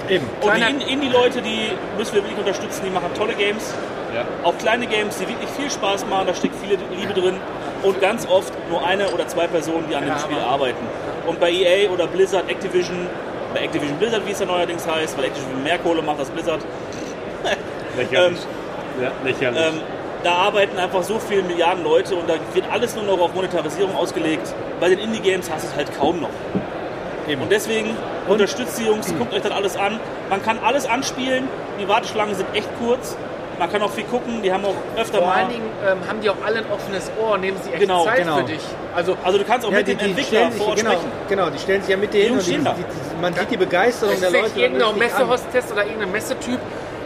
[0.09, 0.29] Eben.
[0.41, 3.75] Und die Indie-Leute, die müssen wir wirklich unterstützen, die machen tolle Games.
[4.15, 4.25] Ja.
[4.45, 7.37] Auch kleine Games, die wirklich viel Spaß machen, da steckt viele Liebe drin.
[7.83, 10.87] Und ganz oft nur eine oder zwei Personen, die an dem Ja, Spiel arbeiten.
[11.27, 13.07] Und bei EA oder Blizzard, Activision,
[13.55, 16.61] bei Activision Blizzard, wie es ja neuerdings heißt, weil Activision mehr Kohle macht als Blizzard,
[17.97, 18.39] Lächerlich.
[19.01, 19.61] ja, lächerlich.
[19.61, 19.81] ähm,
[20.23, 23.95] da arbeiten einfach so viele Milliarden Leute und da wird alles nur noch auf Monetarisierung
[23.95, 24.55] ausgelegt.
[24.81, 26.31] Bei den Indie-Games hast du es halt kaum noch.
[27.29, 27.43] Eben.
[27.43, 27.91] Und deswegen
[28.29, 30.01] unterstützt die Jungs, guckt euch das alles an.
[30.31, 31.49] Man kann alles anspielen,
[31.81, 33.17] die Warteschlangen sind echt kurz.
[33.59, 35.37] Man kann auch viel gucken, die haben auch öfter Vor mal.
[35.37, 38.19] allen Dingen ähm, haben die auch alle ein offenes Ohr, nehmen sie echt Genau, Zeit
[38.19, 38.37] genau.
[38.39, 38.61] für dich.
[38.95, 40.91] Also Also du kannst auch Ja, mit die, dem die Entwickler stellen vor Ort genau,
[40.93, 41.13] sprechen.
[41.29, 43.57] genau, die stellen sich ja mit dir hin und die, die, die, man sieht die
[43.57, 44.45] Begeisterung es der ist Leute.
[44.49, 44.99] nicht irgendein.
[44.99, 46.59] Messehostess oder irgendein Messetyp,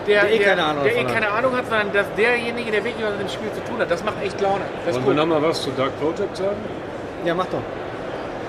[0.06, 2.84] der, Der eh keine Ahnung der eh davon keine Ahnung hat, sondern dass derjenige, der
[2.84, 3.90] wirklich was mit dem Spiel zu tun hat.
[3.90, 4.62] Das macht echt Laune.
[4.86, 5.14] Das Wollen wir cool.
[5.16, 6.56] noch mal was zu Dark Project sagen?
[7.24, 7.60] Ja, mach doch.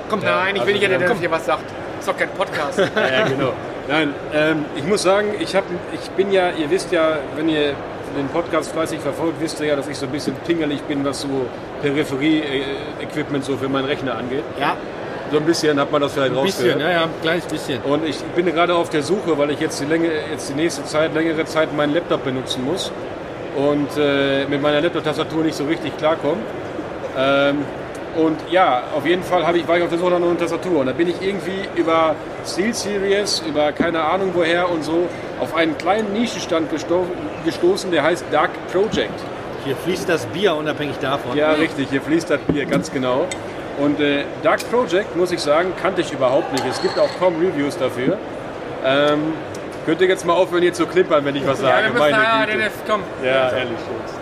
[0.10, 1.66] Komm, nein, ich also will nicht, wir dass hier was sagt.
[2.00, 2.80] Ist doch kein Podcast.
[2.96, 3.52] Ja, genau.
[3.90, 7.74] Nein, ähm, ich muss sagen, ich, hab, ich bin ja, ihr wisst ja, wenn ihr
[8.16, 11.22] den Podcast fleißig verfolgt, wisst ihr ja, dass ich so ein bisschen pingelig bin, was
[11.22, 11.28] so
[11.82, 14.44] Peripherie-Equipment so für meinen Rechner angeht.
[14.60, 14.78] Ja,
[15.32, 16.82] So ein bisschen hat man das vielleicht ein bisschen, rausgehört.
[16.94, 17.82] ja, ja, ein kleines bisschen.
[17.82, 20.84] Und ich bin gerade auf der Suche, weil ich jetzt die, Länge, jetzt die nächste
[20.86, 22.92] Zeit, längere Zeit meinen Laptop benutzen muss
[23.56, 26.42] und äh, mit meiner Laptop-Tastatur nicht so richtig klarkomme.
[27.18, 27.66] Ähm,
[28.20, 30.82] und ja, auf jeden Fall habe ich, war ich auf der Suche nach einer Tastatur.
[30.82, 35.08] Und da bin ich irgendwie über Steel Series, über keine Ahnung woher und so,
[35.40, 37.06] auf einen kleinen Nischenstand gesto
[37.46, 39.14] gestoßen, der heißt Dark Project.
[39.64, 41.38] Hier fließt das Bier unabhängig davon.
[41.38, 43.26] Ja, richtig, hier fließt das Bier, ganz genau.
[43.78, 46.66] Und äh, Dark Project, muss ich sagen, kannte ich überhaupt nicht.
[46.70, 48.18] Es gibt auch kaum Reviews dafür.
[48.86, 49.34] Ähm,
[49.86, 51.84] könnt ihr jetzt mal aufhören, hier zu klimpern, wenn ich was ja, sage?
[51.86, 52.72] wir müssen, Meine ah, Güte.
[52.88, 53.02] Komm.
[53.24, 53.78] Ja, ehrlich.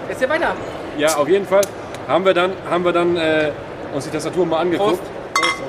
[0.10, 0.55] Jetzt hier weiter.
[0.97, 1.62] Ja, auf jeden Fall
[2.07, 3.51] haben wir dann, haben wir dann äh,
[3.93, 5.00] uns die Tastatur mal angeguckt.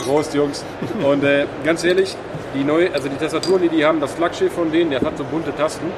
[0.05, 0.65] Prost, Jungs.
[1.03, 2.15] Und äh, ganz ehrlich,
[2.55, 5.25] die neue, also die Tastaturen, die die haben, das Flaggschiff von denen, der hat so
[5.25, 5.91] bunte Tasten.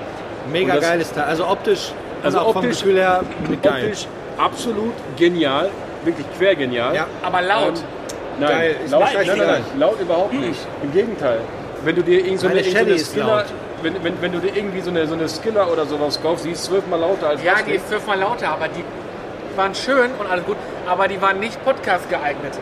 [0.51, 1.25] Mega das- geiles Teil.
[1.25, 3.23] Also optisch, Also also auch vom optisch- Gefühl her
[3.63, 3.85] geil.
[3.85, 4.07] Optisch
[4.39, 5.71] absolut genial,
[6.05, 6.95] wirklich quergenial.
[6.95, 7.07] Ja.
[7.23, 7.79] Aber laut.
[7.79, 7.85] Ähm,
[8.39, 10.61] Nein, Geil, laut, nein, nein, nein, laut überhaupt nicht.
[10.83, 11.41] Im Gegenteil.
[11.85, 13.45] Wenn du dir irgend so eine, irgend so eine Skiller,
[13.83, 16.53] wenn, wenn, wenn du dir irgendwie so eine, so eine Skiller oder sowas kaufst, die
[16.53, 18.83] ist zwölfmal lauter als Ja, die ist fünfmal lauter, aber die
[19.57, 22.59] waren schön und alles gut, aber die waren nicht Podcast geeignet.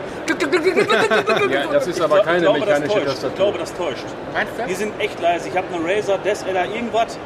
[1.49, 3.05] Ja, das ist aber keine glaube, das mechanische täuscht.
[3.07, 3.35] Ich Tastatur.
[3.35, 4.05] glaube, das täuscht.
[4.33, 4.65] Meinst du?
[4.67, 5.49] Die sind echt leise.
[5.49, 7.17] Ich habe eine Razer, Des LR irgendwas.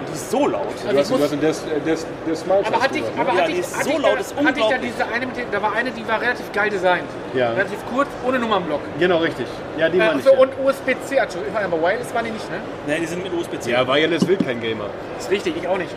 [0.00, 0.62] Und die ist so laut.
[0.82, 3.04] Du Also hast, ich du hast einen Des, äh, Des, Des Smiles Aber hatte ich,
[3.04, 4.40] hast du aber Ja, hatte die ich, ist hatte so ich laut, da, ist hatte
[4.40, 4.92] ich da unglaublich.
[4.96, 7.08] diese eine mit dem, da war eine, die war relativ geil designt.
[7.34, 7.50] Ja.
[7.50, 8.80] Relativ kurz, ohne Nummernblock.
[8.80, 8.88] ne?
[8.98, 9.46] Genau, richtig.
[9.76, 10.24] Ja, die Äh, meine ich.
[10.24, 10.38] so, ja.
[10.38, 12.58] und USB-C, also, aber Wireless waren die nicht, ne?
[12.86, 13.70] Ne, die sind mit USB-C.
[13.70, 14.86] ja, Wireless will kein Gamer.
[15.18, 15.94] ist richtig, ich auch nicht.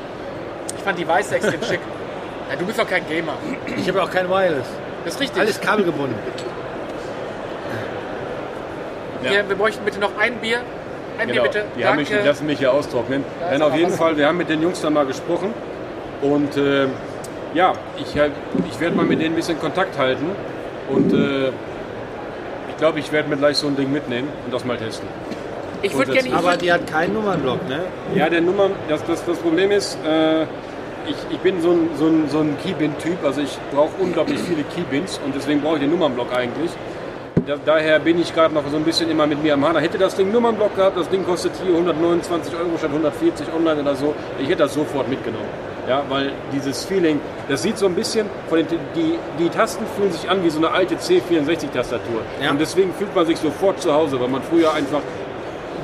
[0.77, 1.79] Ich fand die weiße extrem schick.
[2.51, 3.33] Ja, du bist doch kein Gamer.
[3.77, 4.67] Ich habe auch kein Wireless.
[5.05, 5.41] Das ist richtig.
[5.41, 6.15] Alles kabelgebunden.
[9.23, 10.59] Hier, wir bräuchten bitte noch ein Bier.
[11.17, 11.43] Ein Genau.
[11.43, 11.65] Bier bitte.
[11.77, 13.23] Die, haben mich, die lassen mich hier austrocknen.
[13.57, 13.97] Da auf jeden was.
[13.97, 15.53] Fall, wir haben mit den Jungs dann mal gesprochen.
[16.21, 16.87] Und äh,
[17.53, 18.15] ja, ich,
[18.69, 20.25] ich werde mal mit denen ein bisschen Kontakt halten.
[20.89, 21.49] Und äh,
[22.69, 25.07] ich glaube, ich werde mir gleich so ein Ding mitnehmen und das mal testen.
[25.83, 26.35] Ich würde gerne.
[26.35, 27.79] Aber die hat keinen Nummernblock, ne?
[28.13, 30.45] Ja, der Nummer, das, das, das Problem ist, äh,
[31.07, 34.63] ich, ich bin so ein, so ein, so ein Keybin-Typ, also ich brauche unglaublich viele
[34.63, 36.71] Keybins und deswegen brauche ich den Nummernblock eigentlich.
[37.45, 39.79] Da, daher bin ich gerade noch so ein bisschen immer mit mir am Hader.
[39.79, 43.95] Hätte das Ding Nummernblock gehabt, das Ding kostet hier 129 Euro statt 140 online oder
[43.95, 45.49] so, ich hätte das sofort mitgenommen.
[45.87, 50.11] Ja, weil dieses Feeling, das sieht so ein bisschen, von den, die, die Tasten fühlen
[50.11, 52.21] sich an wie so eine alte C64-Tastatur.
[52.41, 52.51] Ja.
[52.51, 55.01] Und deswegen fühlt man sich sofort zu Hause, weil man früher einfach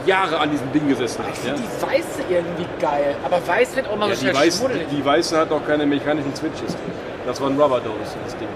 [0.07, 1.33] Jahre an diesem Ding gesessen hat.
[1.33, 1.53] Ich Ja?
[1.53, 3.15] die weiße irgendwie geil.
[3.23, 6.33] Aber weiß wird auch mal Ja, so die, Weiß, die Weiße hat auch keine mechanischen
[6.35, 6.91] Switches drin.
[7.25, 8.47] Das war ein Rubber Domes, das Ding.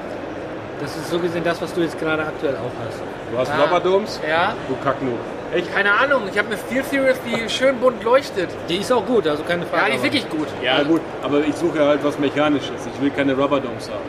[0.81, 2.99] Das ist so gesehen das, was du jetzt gerade aktuell auch hast.
[3.31, 3.63] Du hast Ah.
[3.63, 4.19] Rubber Domes?
[4.27, 5.19] Ja, Du Kacknoob.
[5.53, 5.71] Echt?
[5.75, 6.21] keine Ahnung.
[6.31, 8.49] Ich habe eine Steel Series, die schön bunt leuchtet.
[8.69, 9.83] Die ist auch gut, also keine Frage.
[9.83, 10.47] Ja, die ist wirklich gut.
[10.63, 12.87] Ja, gut, aber ich suche halt was Mechanisches.
[12.95, 13.99] Ich will keine Rubber Domes haben.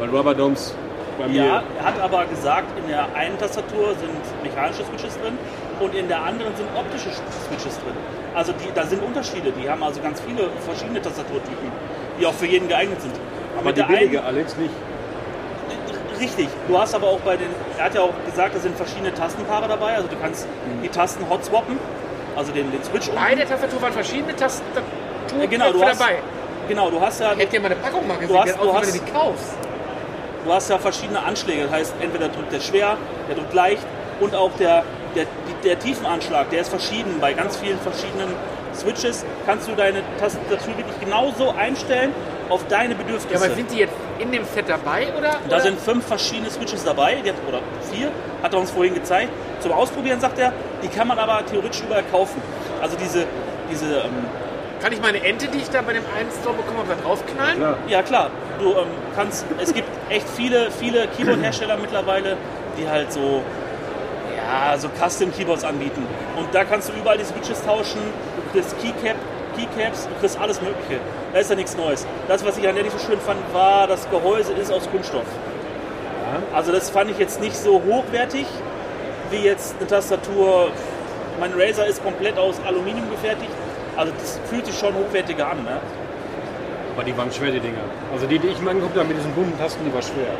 [0.00, 0.74] Weil Rubber Domes
[1.18, 1.44] bei mir.
[1.44, 4.10] Ja, er hat aber gesagt, in der einen Tastatur sind
[4.42, 5.38] mechanische Switches drin
[5.80, 7.94] und in der anderen sind optische Switches drin.
[8.34, 9.52] Also die, da sind Unterschiede.
[9.52, 11.70] Die haben also ganz viele verschiedene Tastaturtypen,
[12.20, 13.14] die auch für jeden geeignet sind.
[13.56, 14.74] aber Mit die der billige, einen- Alex, nicht.
[16.18, 16.48] Richtig.
[16.66, 19.68] Du hast aber auch bei den, er hat ja auch gesagt, da sind verschiedene Tastenpaare
[19.68, 19.96] dabei.
[19.96, 20.46] Also du kannst
[20.82, 21.78] die Tasten hot swappen,
[22.34, 24.84] also den, den Switch Bei der Tastatur waren verschiedene Tastaturen
[25.40, 26.16] Ja, genau, du hast, dabei.
[26.68, 28.58] genau, du hast ja, Ich hätte dir mal eine Packung mal gesehen, Du hast- die
[28.58, 29.54] du hast- wenn du die kaufst.
[30.46, 31.64] du hast ja verschiedene Anschläge.
[31.64, 32.96] Das heißt, entweder drückt der schwer,
[33.28, 33.82] der drückt leicht
[34.20, 34.84] und auch der,
[35.16, 35.26] der,
[35.64, 37.16] der Tiefenanschlag, der ist verschieden.
[37.20, 38.28] Bei ganz vielen verschiedenen
[38.74, 42.12] Switches kannst du deine Tastatur wirklich genauso einstellen
[42.48, 43.44] auf deine Ja, Bedürfnisse.
[43.44, 45.32] aber sind die jetzt in dem Set dabei oder?
[45.48, 45.60] da oder?
[45.60, 48.10] sind fünf verschiedene Switches dabei, hat, oder vier,
[48.42, 49.30] hat er uns vorhin gezeigt.
[49.60, 50.52] Zum Ausprobieren sagt er,
[50.82, 52.40] die kann man aber theoretisch überall kaufen.
[52.80, 53.24] Also diese,
[53.70, 54.26] diese ähm,
[54.80, 57.56] Kann ich meine Ente, die ich da bei dem einen Store bekommen habe, da draufknallen?
[57.56, 57.78] Klar.
[57.88, 62.36] Ja klar, du ähm, kannst, es gibt echt viele, viele Keyboard-Hersteller mittlerweile,
[62.78, 63.42] die halt so,
[64.46, 66.06] ja, so Custom-Keyboards anbieten.
[66.36, 68.00] Und da kannst du überall die Switches tauschen,
[68.36, 69.16] du kriegst Keycap,
[69.56, 71.00] Keycaps, du kriegst alles mögliche.
[71.32, 72.06] Da ist ja nichts Neues.
[72.28, 75.26] Das, was ich an der nicht so schön fand, war, das Gehäuse ist aus Kunststoff.
[76.54, 78.46] Also das fand ich jetzt nicht so hochwertig.
[79.30, 80.70] wie jetzt eine Tastatur.
[81.40, 83.50] Mein Razer ist komplett aus Aluminium gefertigt.
[83.96, 85.64] Also das fühlt sich schon hochwertiger an.
[85.64, 85.80] Ne?
[86.94, 87.80] Aber die waren schwer, die Dinger.
[88.12, 90.32] Also die, die ich mir angeguckt habe mit diesen bunten Tasten, die war schwer.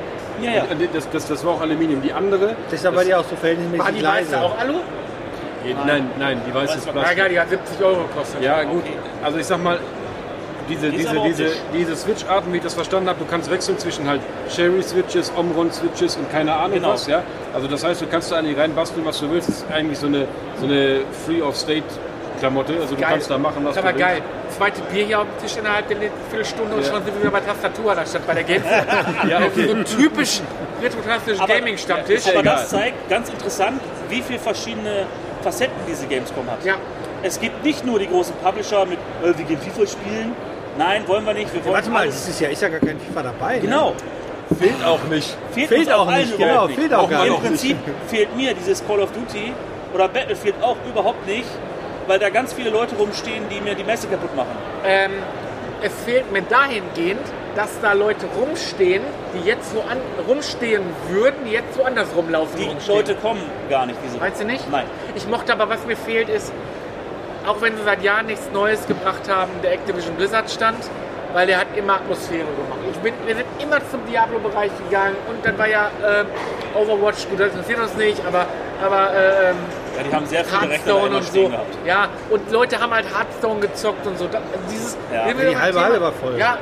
[0.42, 0.64] Ja, ja.
[0.92, 2.02] Das, das, das war auch Aluminium.
[2.02, 2.56] Die andere.
[2.70, 4.32] Das ist aber das, die auch so War verhältnismäßig die leise.
[4.32, 4.74] weiße auch Alu?
[5.86, 7.16] Nein, nein, die weiße ist Ja, Plastik.
[7.18, 8.42] geil, die hat 70 Euro gekostet.
[8.42, 8.84] Ja, gut.
[9.24, 9.80] Also ich sag mal,
[10.68, 14.08] diese, Die diese, diese, diese Switch-Arten, wie ich das verstanden habe, du kannst wechseln zwischen
[14.08, 16.90] halt Cherry-Switches, Omron-Switches und keine Ahnung Genau.
[16.90, 17.22] was, ja.
[17.54, 19.48] Also das heißt, du kannst da eigentlich reinbasteln, was du willst.
[19.48, 20.26] Das ist eigentlich so eine,
[20.60, 21.00] so eine
[22.40, 22.72] Free-of-State-Klamotte.
[22.80, 23.10] Also du Geil.
[23.10, 24.08] kannst da machen, was Das ist du aber willst.
[24.08, 24.22] geil.
[24.56, 25.96] Zweite Bier hier auf dem Tisch innerhalb der
[26.30, 26.92] Viertelstunde und Ja.
[26.92, 28.64] schon sind wir wieder bei Tastatur anstatt bei der Games.
[29.28, 29.70] Ja, So okay.
[29.70, 30.46] einen typischen
[30.82, 32.26] retro-klassischen Aber- Gaming-Stammtisch.
[32.28, 32.54] Aber egal.
[32.56, 35.06] das zeigt ganz interessant, wie viele verschiedene
[35.42, 36.64] Facetten diese Gamescom hat.
[36.64, 36.74] Ja,
[37.22, 40.32] Es gibt nicht nur die großen Publisher mit, äh, wir gehen FIFA spielen.
[40.78, 41.52] Nein, wollen wir nicht.
[41.52, 43.54] Wir Ja, wollen warte mal, dieses Jahr ist ja gar kein FIFA dabei.
[43.54, 43.60] Ne?
[43.62, 43.94] Genau.
[44.60, 45.36] Fehlt auch nicht.
[45.50, 46.78] Fehlt, Fehlt auch allen nicht, genau, nicht.
[46.78, 47.42] fehlt auch gar Im nicht.
[47.42, 47.76] Prinzip
[48.08, 49.52] fehlt mir dieses Call of Duty
[49.94, 51.48] oder Battlefield auch überhaupt nicht,
[52.06, 54.56] weil da ganz viele Leute rumstehen, die mir die Messe kaputt machen.
[54.84, 55.12] ähm,
[55.82, 57.20] es fehlt mir dahingehend,
[57.54, 59.02] dass da Leute rumstehen,
[59.34, 62.58] die jetzt so an, rumstehen würden, die jetzt so anders rumlaufen.
[62.58, 62.96] Die rumstehen.
[62.96, 63.98] Leute kommen gar nicht.
[64.04, 64.70] Diese Meinst du nicht?
[64.70, 64.86] Nein.
[65.14, 66.50] Ich mochte aber, was mir fehlt, ist,
[67.46, 70.78] auch wenn sie seit Jahren nichts Neues gebracht haben, der Activision Blizzard stand,
[71.34, 72.80] weil der hat immer Atmosphäre gemacht.
[72.90, 76.26] Ich bin, wir sind immer zum Diablo-Bereich gegangen und dann war ja ähm,
[76.74, 78.46] Overwatch, gut, das interessiert uns nicht, aber,
[78.82, 79.56] aber ähm,
[79.96, 81.30] Ja, die haben sehr viele Rechte da Hearthstone immer und so.
[81.30, 81.78] stehen gehabt.
[81.86, 84.26] Ja, und Leute haben halt Hearthstone gezockt und so.
[84.30, 86.38] Da, dieses, Ja, die beim halbe Thema- Halle war voll.
[86.38, 86.58] Ja,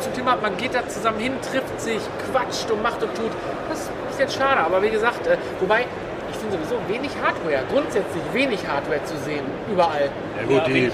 [0.00, 2.00] zum Thema, man geht da zusammen hin, trifft sich,
[2.32, 3.30] quatscht und macht und tut.
[3.68, 5.84] Das ist ein bisschen schade, aber wie gesagt, äh, wobei,
[6.30, 10.08] ich finde sowieso wenig Hardware, grundsätzlich wenig Hardware zu sehen, überall.
[10.38, 10.90] Ja gut, Ja, die,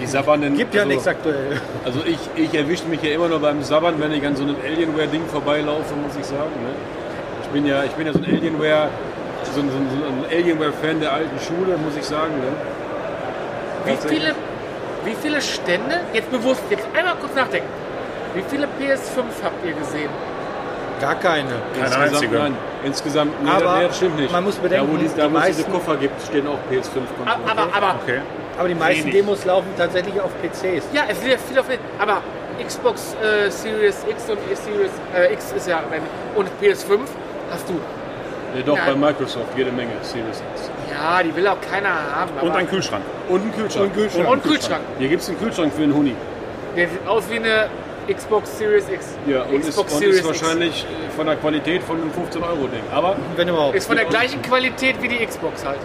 [0.00, 0.54] die sabbernden...
[0.56, 1.60] Gibt ja also, nichts aktuell.
[1.84, 4.56] Also ich, ich erwische mich ja immer nur beim Sabbern, wenn ich an so einem
[4.62, 6.50] Alienware-Ding vorbeilaufe, muss ich sagen.
[6.62, 6.74] Ne?
[7.42, 8.90] Ich, bin ja, ich bin ja so ein Alienware...
[9.54, 12.32] So ein, so ein, Alienware-Fan der alten Schule, muss ich sagen.
[12.40, 12.52] Ne?
[13.84, 14.34] Wie viele,
[15.04, 17.68] wie viele Stände, jetzt bewusst, jetzt einmal kurz nachdenken,
[18.34, 20.10] wie viele PS5 habt ihr gesehen?
[21.00, 21.48] Gar keine.
[21.48, 22.38] Keine insgesamt, einzige.
[22.38, 24.32] Nein, insgesamt, nee, Aber nee, das stimmt nicht.
[24.32, 26.46] man muss bedenken, da wo, die, die da, wo es diese meisten- Koffer gibt, stehen
[26.46, 27.28] auch PS5-Konsolen.
[27.28, 28.20] Aber, aber, aber Okay.
[28.58, 29.14] Aber die meisten Wenig.
[29.14, 30.84] Demos laufen tatsächlich auf PCs.
[30.92, 31.66] Ja, es wird ja viel auf
[31.98, 32.22] aber
[32.64, 35.80] Xbox äh, Series X und Series äh, X ist ja
[36.36, 36.98] und PS5
[37.50, 37.80] hast du.
[38.54, 38.84] Nee, doch, Ja.
[38.86, 40.70] bei Microsoft jede Menge Series X.
[40.90, 42.30] Ja, die will auch keiner haben.
[42.40, 43.02] Und aber ein Kühlschrank.
[43.28, 43.86] Und einen Kühlschrank.
[43.86, 44.28] Und Kühlschrank.
[44.28, 44.82] und Kühlschrank.
[44.98, 46.14] Hier gibt es einen Kühlschrank für einen Huni.
[46.76, 47.68] Der sieht aus wie eine
[48.12, 49.16] Xbox Series X.
[49.26, 52.82] Ja, und ist, Xbox und Series ist wahrscheinlich äh, von der Qualität von einem 15-Euro-Ding.
[52.92, 53.74] Aber Wenn überhaupt.
[53.74, 53.84] X.
[53.84, 55.78] Ist von der gleichen Qualität wie die Xbox halt.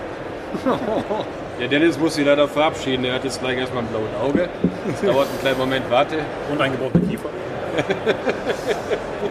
[1.59, 3.05] der Dennis muss sich leider verabschieden.
[3.05, 4.49] Er hat jetzt gleich erstmal ein blaues Auge.
[4.91, 6.17] Das dauert einen kleinen Moment, warte.
[6.51, 7.29] Und ein gebrochener Kiefer.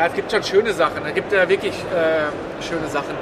[0.00, 1.04] Ja, es gibt schon schöne Sachen.
[1.06, 3.14] Es gibt ja wirklich äh, schöne Sachen.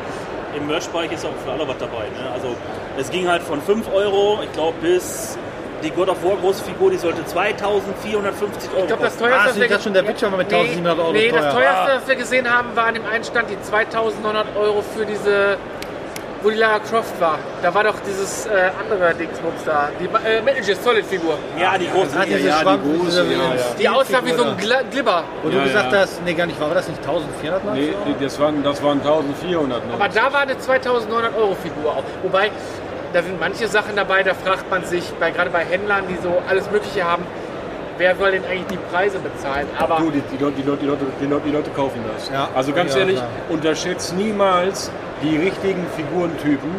[0.56, 2.04] Im Merch-Bereich ist auch für alle was dabei.
[2.04, 2.30] Ne?
[2.32, 2.54] Also
[2.96, 5.36] es ging halt von 5 Euro, ich glaube, bis
[5.82, 9.46] die God of War große Figur, die sollte 2450 Euro Ich glaube, das teuerste, Ah,
[9.46, 11.52] was sind wir das schon der Witcher mit 1700 Euro Nee, das teuer?
[11.52, 11.96] teuerste, Ah.
[11.96, 15.56] was wir gesehen haben, war an dem einen Stand die 2900 Euro für diese,
[16.42, 17.38] wo die Lara Croft war.
[17.62, 21.36] Da war doch dieses äh, andere Dingsbums da, die äh, Metal Gear Solid Figur.
[21.58, 22.16] Ja, die große.
[22.18, 23.54] Ah, diese ja, die Schwamm, große, diese, ja, ja.
[23.78, 25.24] Die aussah wie so ein Gla Glibber.
[25.42, 25.98] Wo du Ja, gesagt ja.
[26.00, 27.76] hast, nee, gar nicht, war das nicht 1400 Mark?
[27.76, 29.86] Nee, nee, das waren, das waren 1400.
[29.86, 29.94] Ne?
[29.94, 32.04] Aber da war eine 2900 Euro Figur auch.
[32.22, 32.50] Wobei,
[33.12, 36.40] da sind manche Sachen dabei, da fragt man sich, bei, gerade bei Händlern, die so
[36.48, 37.24] alles Mögliche haben,
[37.98, 39.66] wer soll denn eigentlich die Preise bezahlen?
[39.78, 42.30] Aber Du, die, die, Leute, die, Leute, die, Leute, die, Leute, die Leute kaufen das.
[42.30, 42.48] Ja.
[42.54, 43.28] Also ganz Ja, ehrlich, klar.
[43.50, 44.90] unterschätzt niemals
[45.22, 46.70] die richtigen Figurentypen,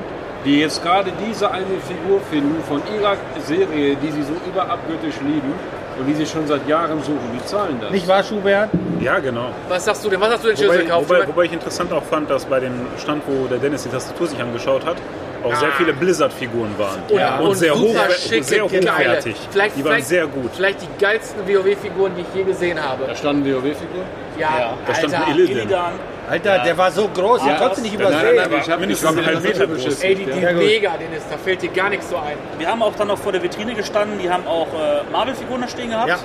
[0.45, 5.53] die jetzt gerade diese eine Figur finden von ihrer Serie, die sie so überabgöttisch lieben
[5.99, 7.19] und die sie schon seit Jahren suchen.
[7.34, 7.91] Die zahlen das.
[7.91, 8.69] Nicht wahr, Schubert?
[9.01, 9.47] Ja, genau.
[9.67, 10.21] was sagst du denn?
[10.21, 11.10] Was hast du denn Schüssel gekauft?
[11.10, 14.27] wobei, wobei ich interessant auch fand, dass bei dem Stand, wo der Dennis die Tastatur
[14.27, 14.95] sich angeschaut hat,
[15.43, 17.02] auch sehr viele Blizzard-Figuren waren.
[17.39, 19.36] Und, und, sehr, hochwer schicke, sehr hochwertig.
[19.52, 20.52] Vielleicht, die waren vielleicht, sehr gut.
[20.56, 23.06] Vielleicht die geilsten WoW-Figuren, die ich je gesehen habe.
[23.08, 24.06] Da standen WoW-Figuren?
[24.38, 25.28] Ja, Da stand Alter.
[25.28, 25.58] ein Illidan.
[25.58, 25.93] Illidan.
[26.30, 28.52] Alter, der war so groß, den konntest du nicht Nein, nein, übersehen.
[28.52, 30.04] nein, ich hab- mindestens einen halben der Meter groß.
[30.04, 30.62] Ey, die, die Ja, gut.
[30.62, 32.38] mega, Dennis, da fällt dir gar nichts so ein.
[32.60, 35.67] Wir haben auch dann noch vor der Vitrine gestanden, die haben auch äh, Marvel-Figuren da
[35.67, 36.08] stehen gehabt.
[36.10, 36.17] Ja.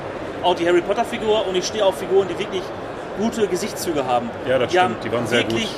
[0.43, 2.63] Auch die Harry Potter-Figur und ich stehe auf Figuren, die wirklich
[3.19, 4.31] gute Gesichtszüge haben.
[4.47, 5.69] Ja, das die stimmt, die waren sehr wirklich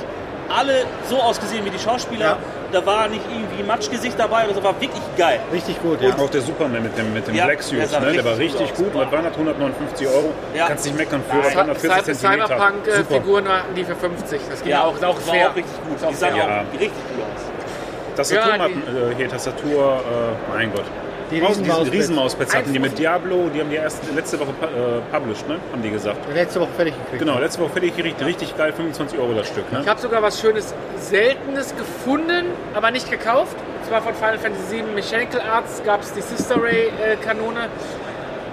[0.48, 2.24] alle so ausgesehen wie die Schauspieler.
[2.24, 2.36] Ja.
[2.76, 5.40] Da war nicht irgendwie Matschgesicht dabei oder so, war wirklich geil.
[5.50, 6.10] Richtig gut, ja.
[6.14, 8.12] Auch der Superman mit dem, mit dem Ja, Black der Suit, sah ne?
[8.12, 9.02] der war richtig gut gut.
[9.02, 9.32] Was waren das?
[9.32, 10.34] 159 Euro?
[10.54, 10.66] Ja.
[10.66, 12.46] Kannst nicht meckern für Cy- 140 Cy- Zentimeter.
[12.48, 14.40] Cyberpunk-Figuren hatten die für 50.
[14.50, 15.50] Das ging auch, ist auch das war fair.
[15.50, 15.96] auch richtig gut.
[15.96, 16.46] Ist auch Die sahen fair.
[16.46, 16.60] Ja.
[16.60, 18.16] auch richtig gut aus.
[18.16, 20.84] Tastatur, Ja, äh, hier Tastatur, äh, mein Gott.
[21.30, 22.96] Die Maus, diesen Riesenmaus- Riesenmauspads hatten die mit 1,50.
[22.98, 25.56] Diablo, die haben die erst letzte Woche äh, published, ne?
[25.72, 26.16] Haben die gesagt.
[26.32, 27.18] Letzte Woche fertig gekriegt.
[27.18, 29.80] Genau, letzte Woche fertig gekriegt, richtig geil, 25 Euro das Stück, ne?
[29.82, 33.56] Ich habe sogar was Schönes, Seltenes gefunden, aber nicht gekauft.
[33.80, 37.68] Und zwar von Final Fantasy VII Mechanical Arts gab es die Sister Ray äh, Kanone.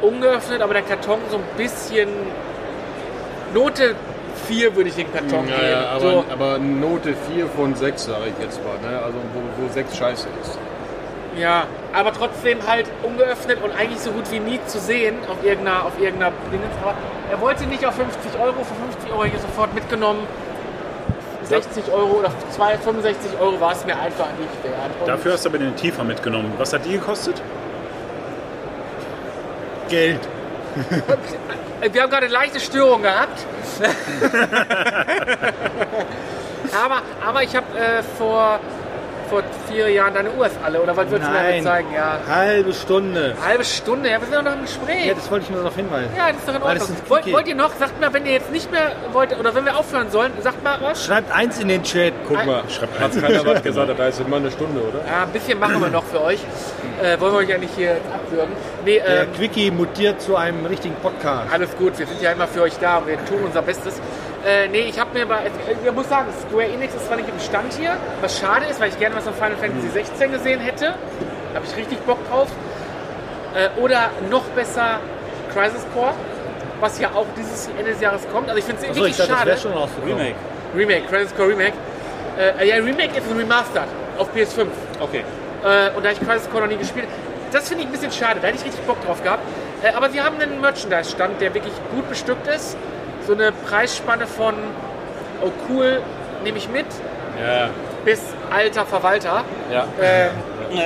[0.01, 2.09] Ungeöffnet, aber der Karton so ein bisschen.
[3.53, 3.95] Note
[4.47, 5.69] 4 würde ich den Karton Ja, geben.
[5.71, 8.77] ja, aber, so, aber Note 4 von 6, sage ich jetzt mal.
[8.89, 8.97] Ne?
[8.97, 10.57] Also wo, wo 6 scheiße ist.
[11.37, 15.85] Ja, aber trotzdem halt ungeöffnet und eigentlich so gut wie nie zu sehen auf irgendeiner,
[15.85, 16.73] auf irgendeiner Dingens.
[16.81, 16.95] Aber
[17.31, 20.27] er wollte nicht auf 50 Euro, für 50 Euro hier sofort mitgenommen.
[21.43, 24.91] 60 Euro oder 2, 65 Euro war es mir einfach nicht wert.
[24.99, 26.53] Und Dafür hast du aber den Tiefer mitgenommen.
[26.57, 27.41] Was hat die gekostet?
[29.89, 30.19] Geld.
[31.91, 33.45] Wir haben gerade eine leichte Störung gehabt.
[36.85, 38.59] aber, aber ich habe äh, vor,
[39.33, 40.79] vor vier Jahren deine Uhr ist alle.
[40.79, 41.47] Oder was würdest du mir Nein.
[41.49, 41.87] damit zeigen?
[41.93, 42.19] Ja.
[42.29, 43.35] Halbe Stunde.
[43.43, 45.05] Halbe Stunde, ja, wir sind doch noch im Gespräch.
[45.07, 46.11] Ja, das wollte ich nur darauf hinweisen.
[46.15, 46.87] Ja, das ist doch in Ordnung.
[46.87, 49.65] ein Wollt, wollt ihr noch, sagt mal, wenn ihr jetzt nicht mehr wollt, oder wenn
[49.65, 51.03] wir aufhören sollen, sagt mal was.
[51.05, 52.13] Schreibt eins in den Chat.
[52.27, 53.21] Guck mal, Schreibt hat eins.
[53.21, 54.99] keiner was gesagt, da ist immer eine Stunde, oder?
[55.07, 56.39] Ja, ein bisschen machen wir noch für euch.
[57.01, 58.53] Äh, wollen wir euch ja nicht hier abwürgen.
[58.85, 61.51] Nee, Der ähm, Quickie mutiert zu einem richtigen Podcast.
[61.51, 63.99] Alles gut, wir sind ja immer für euch da und wir tun unser Bestes.
[64.45, 67.39] Äh, nee, ich habe mir mal, ich muss sagen, Square Enix ist zwar nicht im
[67.39, 70.95] Stand hier, was schade ist, weil ich gerne was von Final Fantasy 16 gesehen hätte.
[71.53, 72.49] Habe ich richtig Bock drauf.
[73.55, 74.99] Äh, oder noch besser
[75.53, 76.13] Crisis Core,
[76.81, 78.49] was ja auch dieses Ende des Jahres kommt.
[78.49, 79.49] Also ich finde es Achso, ich wirklich dachte, das schade.
[79.51, 80.17] wäre schon rausgekommen.
[80.17, 80.35] Remake.
[80.75, 81.73] Remake, Crisis Core Remake.
[82.37, 84.67] Äh, ja, Remake ist ein Remastered auf PS5.
[84.99, 85.23] Okay.
[85.63, 87.07] Äh, und da ich Crisis Core noch nie gespielt
[87.53, 88.39] das finde ich ein bisschen schade.
[88.41, 89.43] Da hätte ich richtig Bock drauf gehabt.
[89.83, 92.75] Äh, aber sie haben einen Merchandise-Stand, der wirklich gut bestückt ist.
[93.27, 94.53] So eine Preisspanne von,
[95.43, 96.01] oh cool,
[96.43, 96.85] nehme ich mit,
[97.41, 97.69] Ja,
[98.05, 98.21] bis
[98.53, 99.43] alter Verwalter.
[99.71, 99.85] ja.
[100.01, 100.31] Ähm,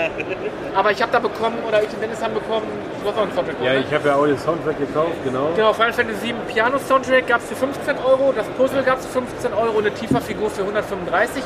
[0.75, 2.65] aber ich habe da bekommen, oder ich und Dennis haben bekommen,
[3.01, 3.83] du hast auch einen Soundtrack Ja, ne?
[3.87, 5.49] ich habe ja auch den Soundtrack gekauft, genau.
[5.55, 9.05] Genau, Final Fantasy 7 Piano Soundtrack gab es für 15 Euro, das Puzzle gab es
[9.05, 11.41] für 15 Euro, eine Tifa-Figur für 135.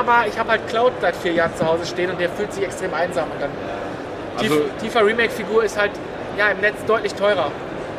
[0.00, 2.64] Aber ich habe halt Cloud seit vier Jahren zu Hause stehen und der fühlt sich
[2.64, 3.24] extrem einsam.
[3.30, 3.50] Und dann
[4.38, 5.92] Also- Tifa- Tifa Remake-Figur ist halt
[6.38, 7.50] ja, im Netz deutlich teurer.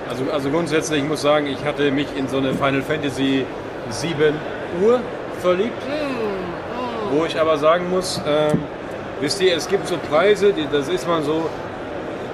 [0.09, 3.45] Also, also grundsätzlich, ich muss sagen, ich hatte mich in so eine Final Fantasy
[3.89, 4.35] 7
[4.83, 4.99] Uhr
[5.41, 5.81] verliebt.
[7.11, 8.63] Wo ich aber sagen muss, ähm,
[9.21, 11.49] wisst ihr, es gibt so Preise, die, das ist man so,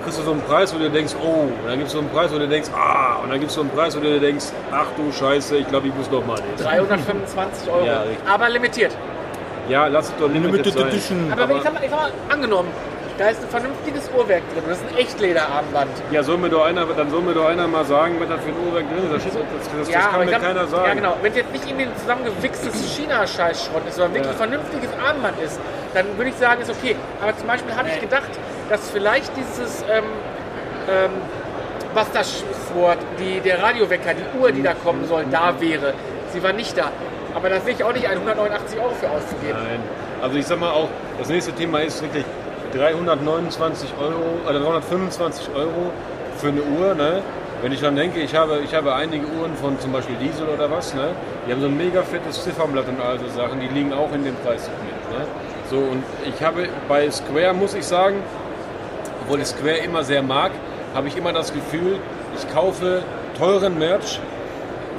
[0.04, 2.10] kriegst du so einen Preis, wo du denkst, oh, und dann gibt es so einen
[2.10, 4.46] Preis, wo du denkst, ah, und dann gibt es so einen Preis, wo du denkst,
[4.72, 6.64] ach du Scheiße, ich glaube, ich muss noch mal lesen.
[6.64, 7.86] 325 Euro.
[7.86, 8.96] Ja, aber limitiert.
[9.70, 10.88] Ja, lass es doch limited, Limited sein.
[10.88, 11.32] Edition.
[11.32, 12.70] Aber, wenn ich sag mal, ich sag mal, angenommen,
[13.22, 14.64] da ist ein vernünftiges Uhrwerk drin.
[14.68, 15.92] Das ist ein Echtlederarmband.
[16.12, 18.50] Ja, soll mir doch einer, dann soll mir doch einer mal sagen, was da für
[18.50, 19.14] ein Uhrwerk drin ist.
[19.14, 19.44] Das, das,
[19.78, 20.88] das, das kann aber mir sag- keiner sagen.
[20.88, 21.18] Ja, genau.
[21.22, 24.38] Wenn es jetzt nicht irgendwie ein zusammengewichstes China-Scheißschrott ist, sondern wirklich Ja.
[24.38, 25.60] vernünftiges Armband ist,
[25.94, 26.96] dann würde ich sagen, ist okay.
[27.22, 28.32] Aber zum Beispiel habe ich gedacht,
[28.70, 30.04] dass vielleicht dieses ähm,
[30.90, 31.12] ähm,
[31.94, 35.94] Buster Sword, die, der Radiowecker, die Uhr, die da kommen soll, da wäre.
[36.34, 36.90] Sie war nicht da.
[37.36, 39.60] Aber da sehe ich auch nicht ein, 189 Euro für auszugeben.
[39.62, 39.80] Nein.
[40.22, 42.26] Also ich sag mal auch, das nächste Thema ist wirklich
[42.74, 45.92] 329 Euro oder 325 Euro
[46.38, 46.96] für eine Uhr.
[46.96, 47.22] Ne?
[47.62, 50.70] Wenn ich dann denke, ich habe, ich habe einige Uhren von zum Beispiel Diesel oder
[50.72, 51.10] was, ne?
[51.46, 54.24] die haben so ein mega fettes Ziffernblatt und all so Sachen, die liegen auch in
[54.24, 55.12] dem Preissegment.
[55.12, 55.26] Ne?
[55.70, 58.18] So, und ich habe bei Square, muss ich sagen,
[59.24, 60.52] obwohl ich Square immer sehr mag,
[60.94, 62.00] habe ich immer das Gefühl,
[62.36, 63.04] ich kaufe
[63.38, 64.20] teuren Merch,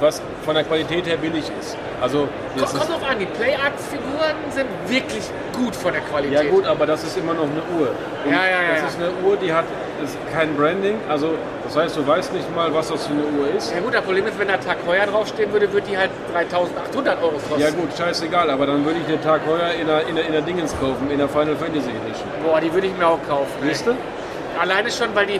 [0.03, 1.77] was von der Qualität her billig ist.
[2.01, 5.23] Also das Kommt drauf an, die Play-Arts-Figuren sind wirklich
[5.57, 6.43] gut von der Qualität.
[6.43, 7.89] ja gut, aber das ist immer noch eine Uhr.
[8.25, 8.87] Und Ja, ja, ja, Das ja.
[8.87, 9.65] ist eine Uhr, die hat
[10.33, 10.99] kein Branding.
[11.07, 11.29] Also
[11.63, 13.71] das heißt, du weißt nicht mal, was das für eine Uhr ist.
[13.73, 17.23] Ja gut, das Problem ist, wenn da Tag heuer draufstehen würde, würde die halt 3800
[17.23, 17.61] Euro kosten.
[17.61, 20.33] Ja gut, scheißegal, aber dann würde ich den Tag heuer in der, in der, in
[20.33, 22.27] der Dingens kaufen, in der Final Fantasy Edition.
[22.43, 23.51] Boah, die würde ich mir auch kaufen.
[23.63, 23.95] ihr?
[24.59, 25.39] Alleine schon, weil die,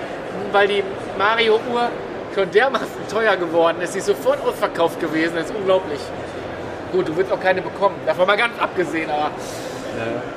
[0.51, 0.83] weil die
[1.17, 1.89] Mario-Uhr
[2.33, 3.93] schon dermaßen teuer geworden ist.
[3.93, 5.35] Die ist sofort ausverkauft gewesen.
[5.35, 5.99] Das ist unglaublich.
[6.91, 7.95] Gut, du willst auch keine bekommen.
[8.05, 9.31] Davon mal ganz abgesehen, aber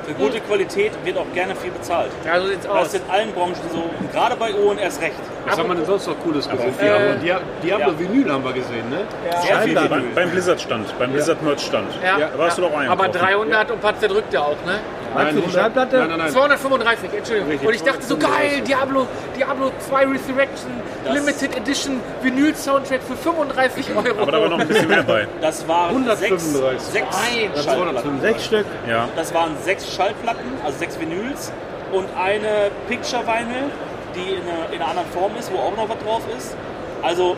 [0.05, 2.11] Für gute Qualität wird auch gerne viel bezahlt.
[2.25, 2.87] ja, so sieht's Das aus.
[2.93, 3.89] ist in allen Branchen so.
[3.99, 5.15] Und gerade bei Uhren erst recht.
[5.47, 6.73] Was haben wir denn sonst noch Cooles gesehen?
[6.79, 7.99] Äh, Diablo, Dia- Diablo ja.
[7.99, 8.99] Vinyl haben wir gesehen, ne?
[9.45, 9.75] Sehr viel.
[9.75, 10.03] Vinyl.
[10.13, 11.87] Beim, Blizzard-Stand, beim Blizzard-Merch-Stand.
[12.03, 12.91] Ja, Da warst du doch einkaufen.
[12.91, 14.79] Aber 300 und ein paar zerdrückte auch, ne?
[15.13, 15.97] Meinst du die 100 Schallplatte?
[15.97, 16.29] Nein, nein, nein.
[16.31, 17.49] 235, Entschuldigung.
[17.51, 18.29] Richtig, und ich dachte so, geil,
[18.63, 18.63] 235.
[18.65, 20.71] Diablo, Diablo 2 Resurrection,
[21.05, 24.21] Das- Limited Edition, Vinyl-Soundtrack für 35 Euro.
[24.21, 25.27] Aber da war noch ein bisschen mehr bei.
[25.41, 26.39] Das waren 135.
[26.51, 27.49] sechs, sechs Nein.
[27.55, 28.01] Das Schallplatten.
[28.01, 28.21] 235.
[28.21, 28.65] Sechs Stück.
[28.87, 29.09] Ja.
[29.15, 31.51] Das waren sechs Schallplatten, also sechs Vinyls
[31.91, 33.71] und eine Picture Vinyl,
[34.15, 36.55] die in, einer- in einer anderen Form ist, wo auch noch was drauf ist.
[37.01, 37.35] Also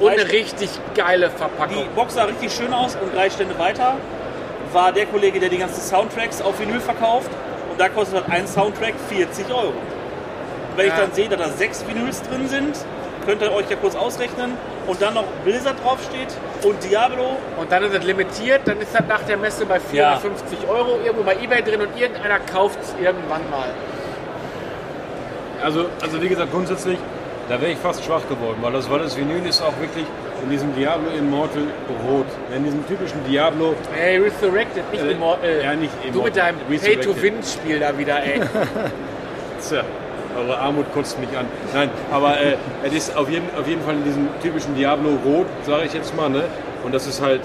[0.00, 1.76] Und eine richtig geile Verpackung.
[1.84, 3.94] die Box sah richtig schön aus und drei Stände weiter
[4.76, 7.30] war der Kollege, der die ganzen Soundtracks auf Vinyl verkauft
[7.70, 9.72] und da kostet halt ein Soundtrack 40 Euro.
[10.76, 11.00] wenn ich Ja.
[11.00, 12.76] dann sehe, dass da sechs Vinyls drin sind,
[13.24, 14.52] könnt ihr euch ja kurz ausrechnen.
[14.86, 16.28] Und dann noch Blizzard draufsteht
[16.62, 17.38] und Diablo.
[17.56, 21.24] Und dann ist es limitiert, dann ist das nach der Messe bei 450 Euro irgendwo
[21.24, 23.70] bei Ebay drin und irgendeiner kauft es irgendwann mal.
[25.64, 26.98] Also, also wie gesagt, grundsätzlich,
[27.48, 30.04] da wäre ich fast schwach geworden, weil das, weil das Vinyl ist auch wirklich
[30.42, 31.62] in diesem Diablo Immortal
[32.08, 32.26] rot.
[32.54, 35.60] In diesem typischen Diablo, Ey, Resurrected, nicht Äh, Immortal.
[35.62, 36.52] ja, nicht Du Immortal.
[36.52, 36.80] mit deinem.
[36.80, 38.40] Pay-to-Win-Spiel da wieder, ey.
[39.68, 39.82] tja,
[40.38, 41.46] eure Armut kotzt mich an.
[41.74, 45.46] Nein, aber äh, es ist auf jeden, auf jeden Fall in diesem typischen Diablo rot,
[45.64, 46.44] sage ich jetzt mal, ne?
[46.84, 47.40] Und das ist halt,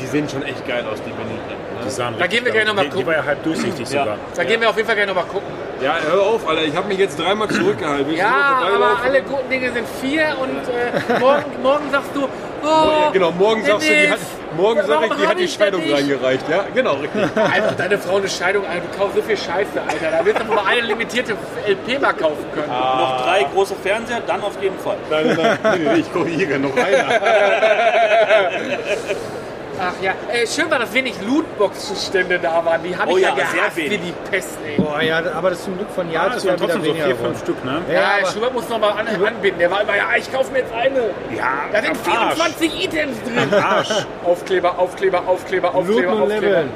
[0.00, 1.10] die sehen schon echt geil aus, die.
[1.10, 1.90] Die Ne?
[1.90, 2.86] sahen Da gehen wir geil gleich noch mal aus.
[2.86, 3.06] Die, gucken.
[3.06, 4.00] war ja halb durchsichtig Ja.
[4.00, 4.18] sogar.
[4.34, 5.48] Da gehen wir auf jeden Fall gerne nochmal gucken.
[5.82, 8.12] Ja, hör auf, Alter, ich habe mich jetzt dreimal zurückgehalten.
[8.12, 12.24] Ich Ja, nur aber alle guten Dinge sind vier und äh, morgen, morgen sagst du,
[12.24, 12.28] oh,
[12.64, 14.18] Ja, genau, morgen sagst du, die hat,
[14.56, 16.48] morgen sag ich, die hat die ich Scheidung reingereicht.
[16.48, 17.22] Ja, genau, richtig.
[17.36, 20.18] Alter, deine Frau eine Scheidung, Alter, du kaufst so viel Scheiße, Alter.
[20.18, 22.68] Da wirst du mal eine limitierte LP mal kaufen können.
[22.68, 24.96] Noch drei große Fernseher, dann auf jeden Fall.
[25.10, 27.20] Nein, nein, nein, ich korrigiere noch einer.
[29.78, 32.82] Ach ja, äh, schön war, dass wenig Lootbox-Stände da waren.
[32.82, 33.90] Die habe Oh ich ja, ja, sehr gehasst wenig.
[33.92, 34.76] wie die Pest, ey.
[34.82, 36.94] Boah, ja, aber das ist zum Glück von Jahr Ja, das zu Jahr trotzdem so
[36.94, 37.82] vier, fünf Stück, ne?
[37.92, 39.58] Ja, aber- Schubert muss noch mal an, anbinden.
[39.58, 40.98] Der war immer, ja, ich kaufe mir jetzt eine.
[41.36, 42.34] Ja, Da sind am Arsch.
[42.34, 43.54] 24 Items drin.
[43.62, 43.88] Arsch.
[44.24, 46.40] Aufkleber, Aufkleber, Aufkleber, Aufkleber, Looten Aufkleber.
[46.46, 46.70] Leveln.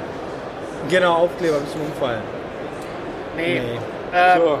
[0.89, 2.21] Genau, Aufkleber bis zum Umfallen.
[3.35, 3.61] Nee.
[3.61, 3.79] Nee.
[4.13, 4.59] Ähm, So,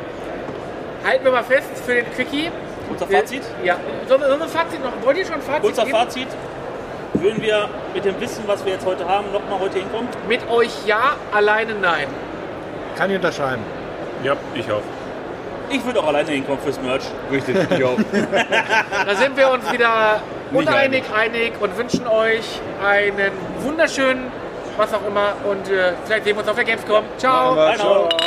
[1.07, 2.51] Halten wir mal fest für den Quickie.
[2.89, 3.41] Unser Fazit?
[3.63, 3.75] Ja,
[4.07, 4.91] so, so ein Fazit noch.
[5.05, 5.97] Wollt ihr schon ein Fazit Kurzer geben?
[5.97, 6.27] Fazit.
[7.13, 10.07] Würden wir mit dem Wissen, was wir jetzt heute haben, nochmal heute hinkommen?
[10.27, 12.07] Mit euch ja, alleine nein.
[12.97, 13.61] Kann ich unterschreiben.
[14.23, 14.81] Ja, ich auch.
[15.69, 17.03] Ich würde auch alleine hinkommen fürs Merch.
[17.31, 17.97] richtig, ich auch.
[19.05, 24.31] Da sind wir uns wieder uneinig, einig und wünschen euch einen wunderschönen,
[24.77, 25.33] was auch immer.
[25.49, 27.03] Und äh, vielleicht sehen wir uns auf der Gamescom.
[27.17, 27.51] Ciao.
[27.51, 28.09] Aber Ciao.
[28.09, 28.19] ciao.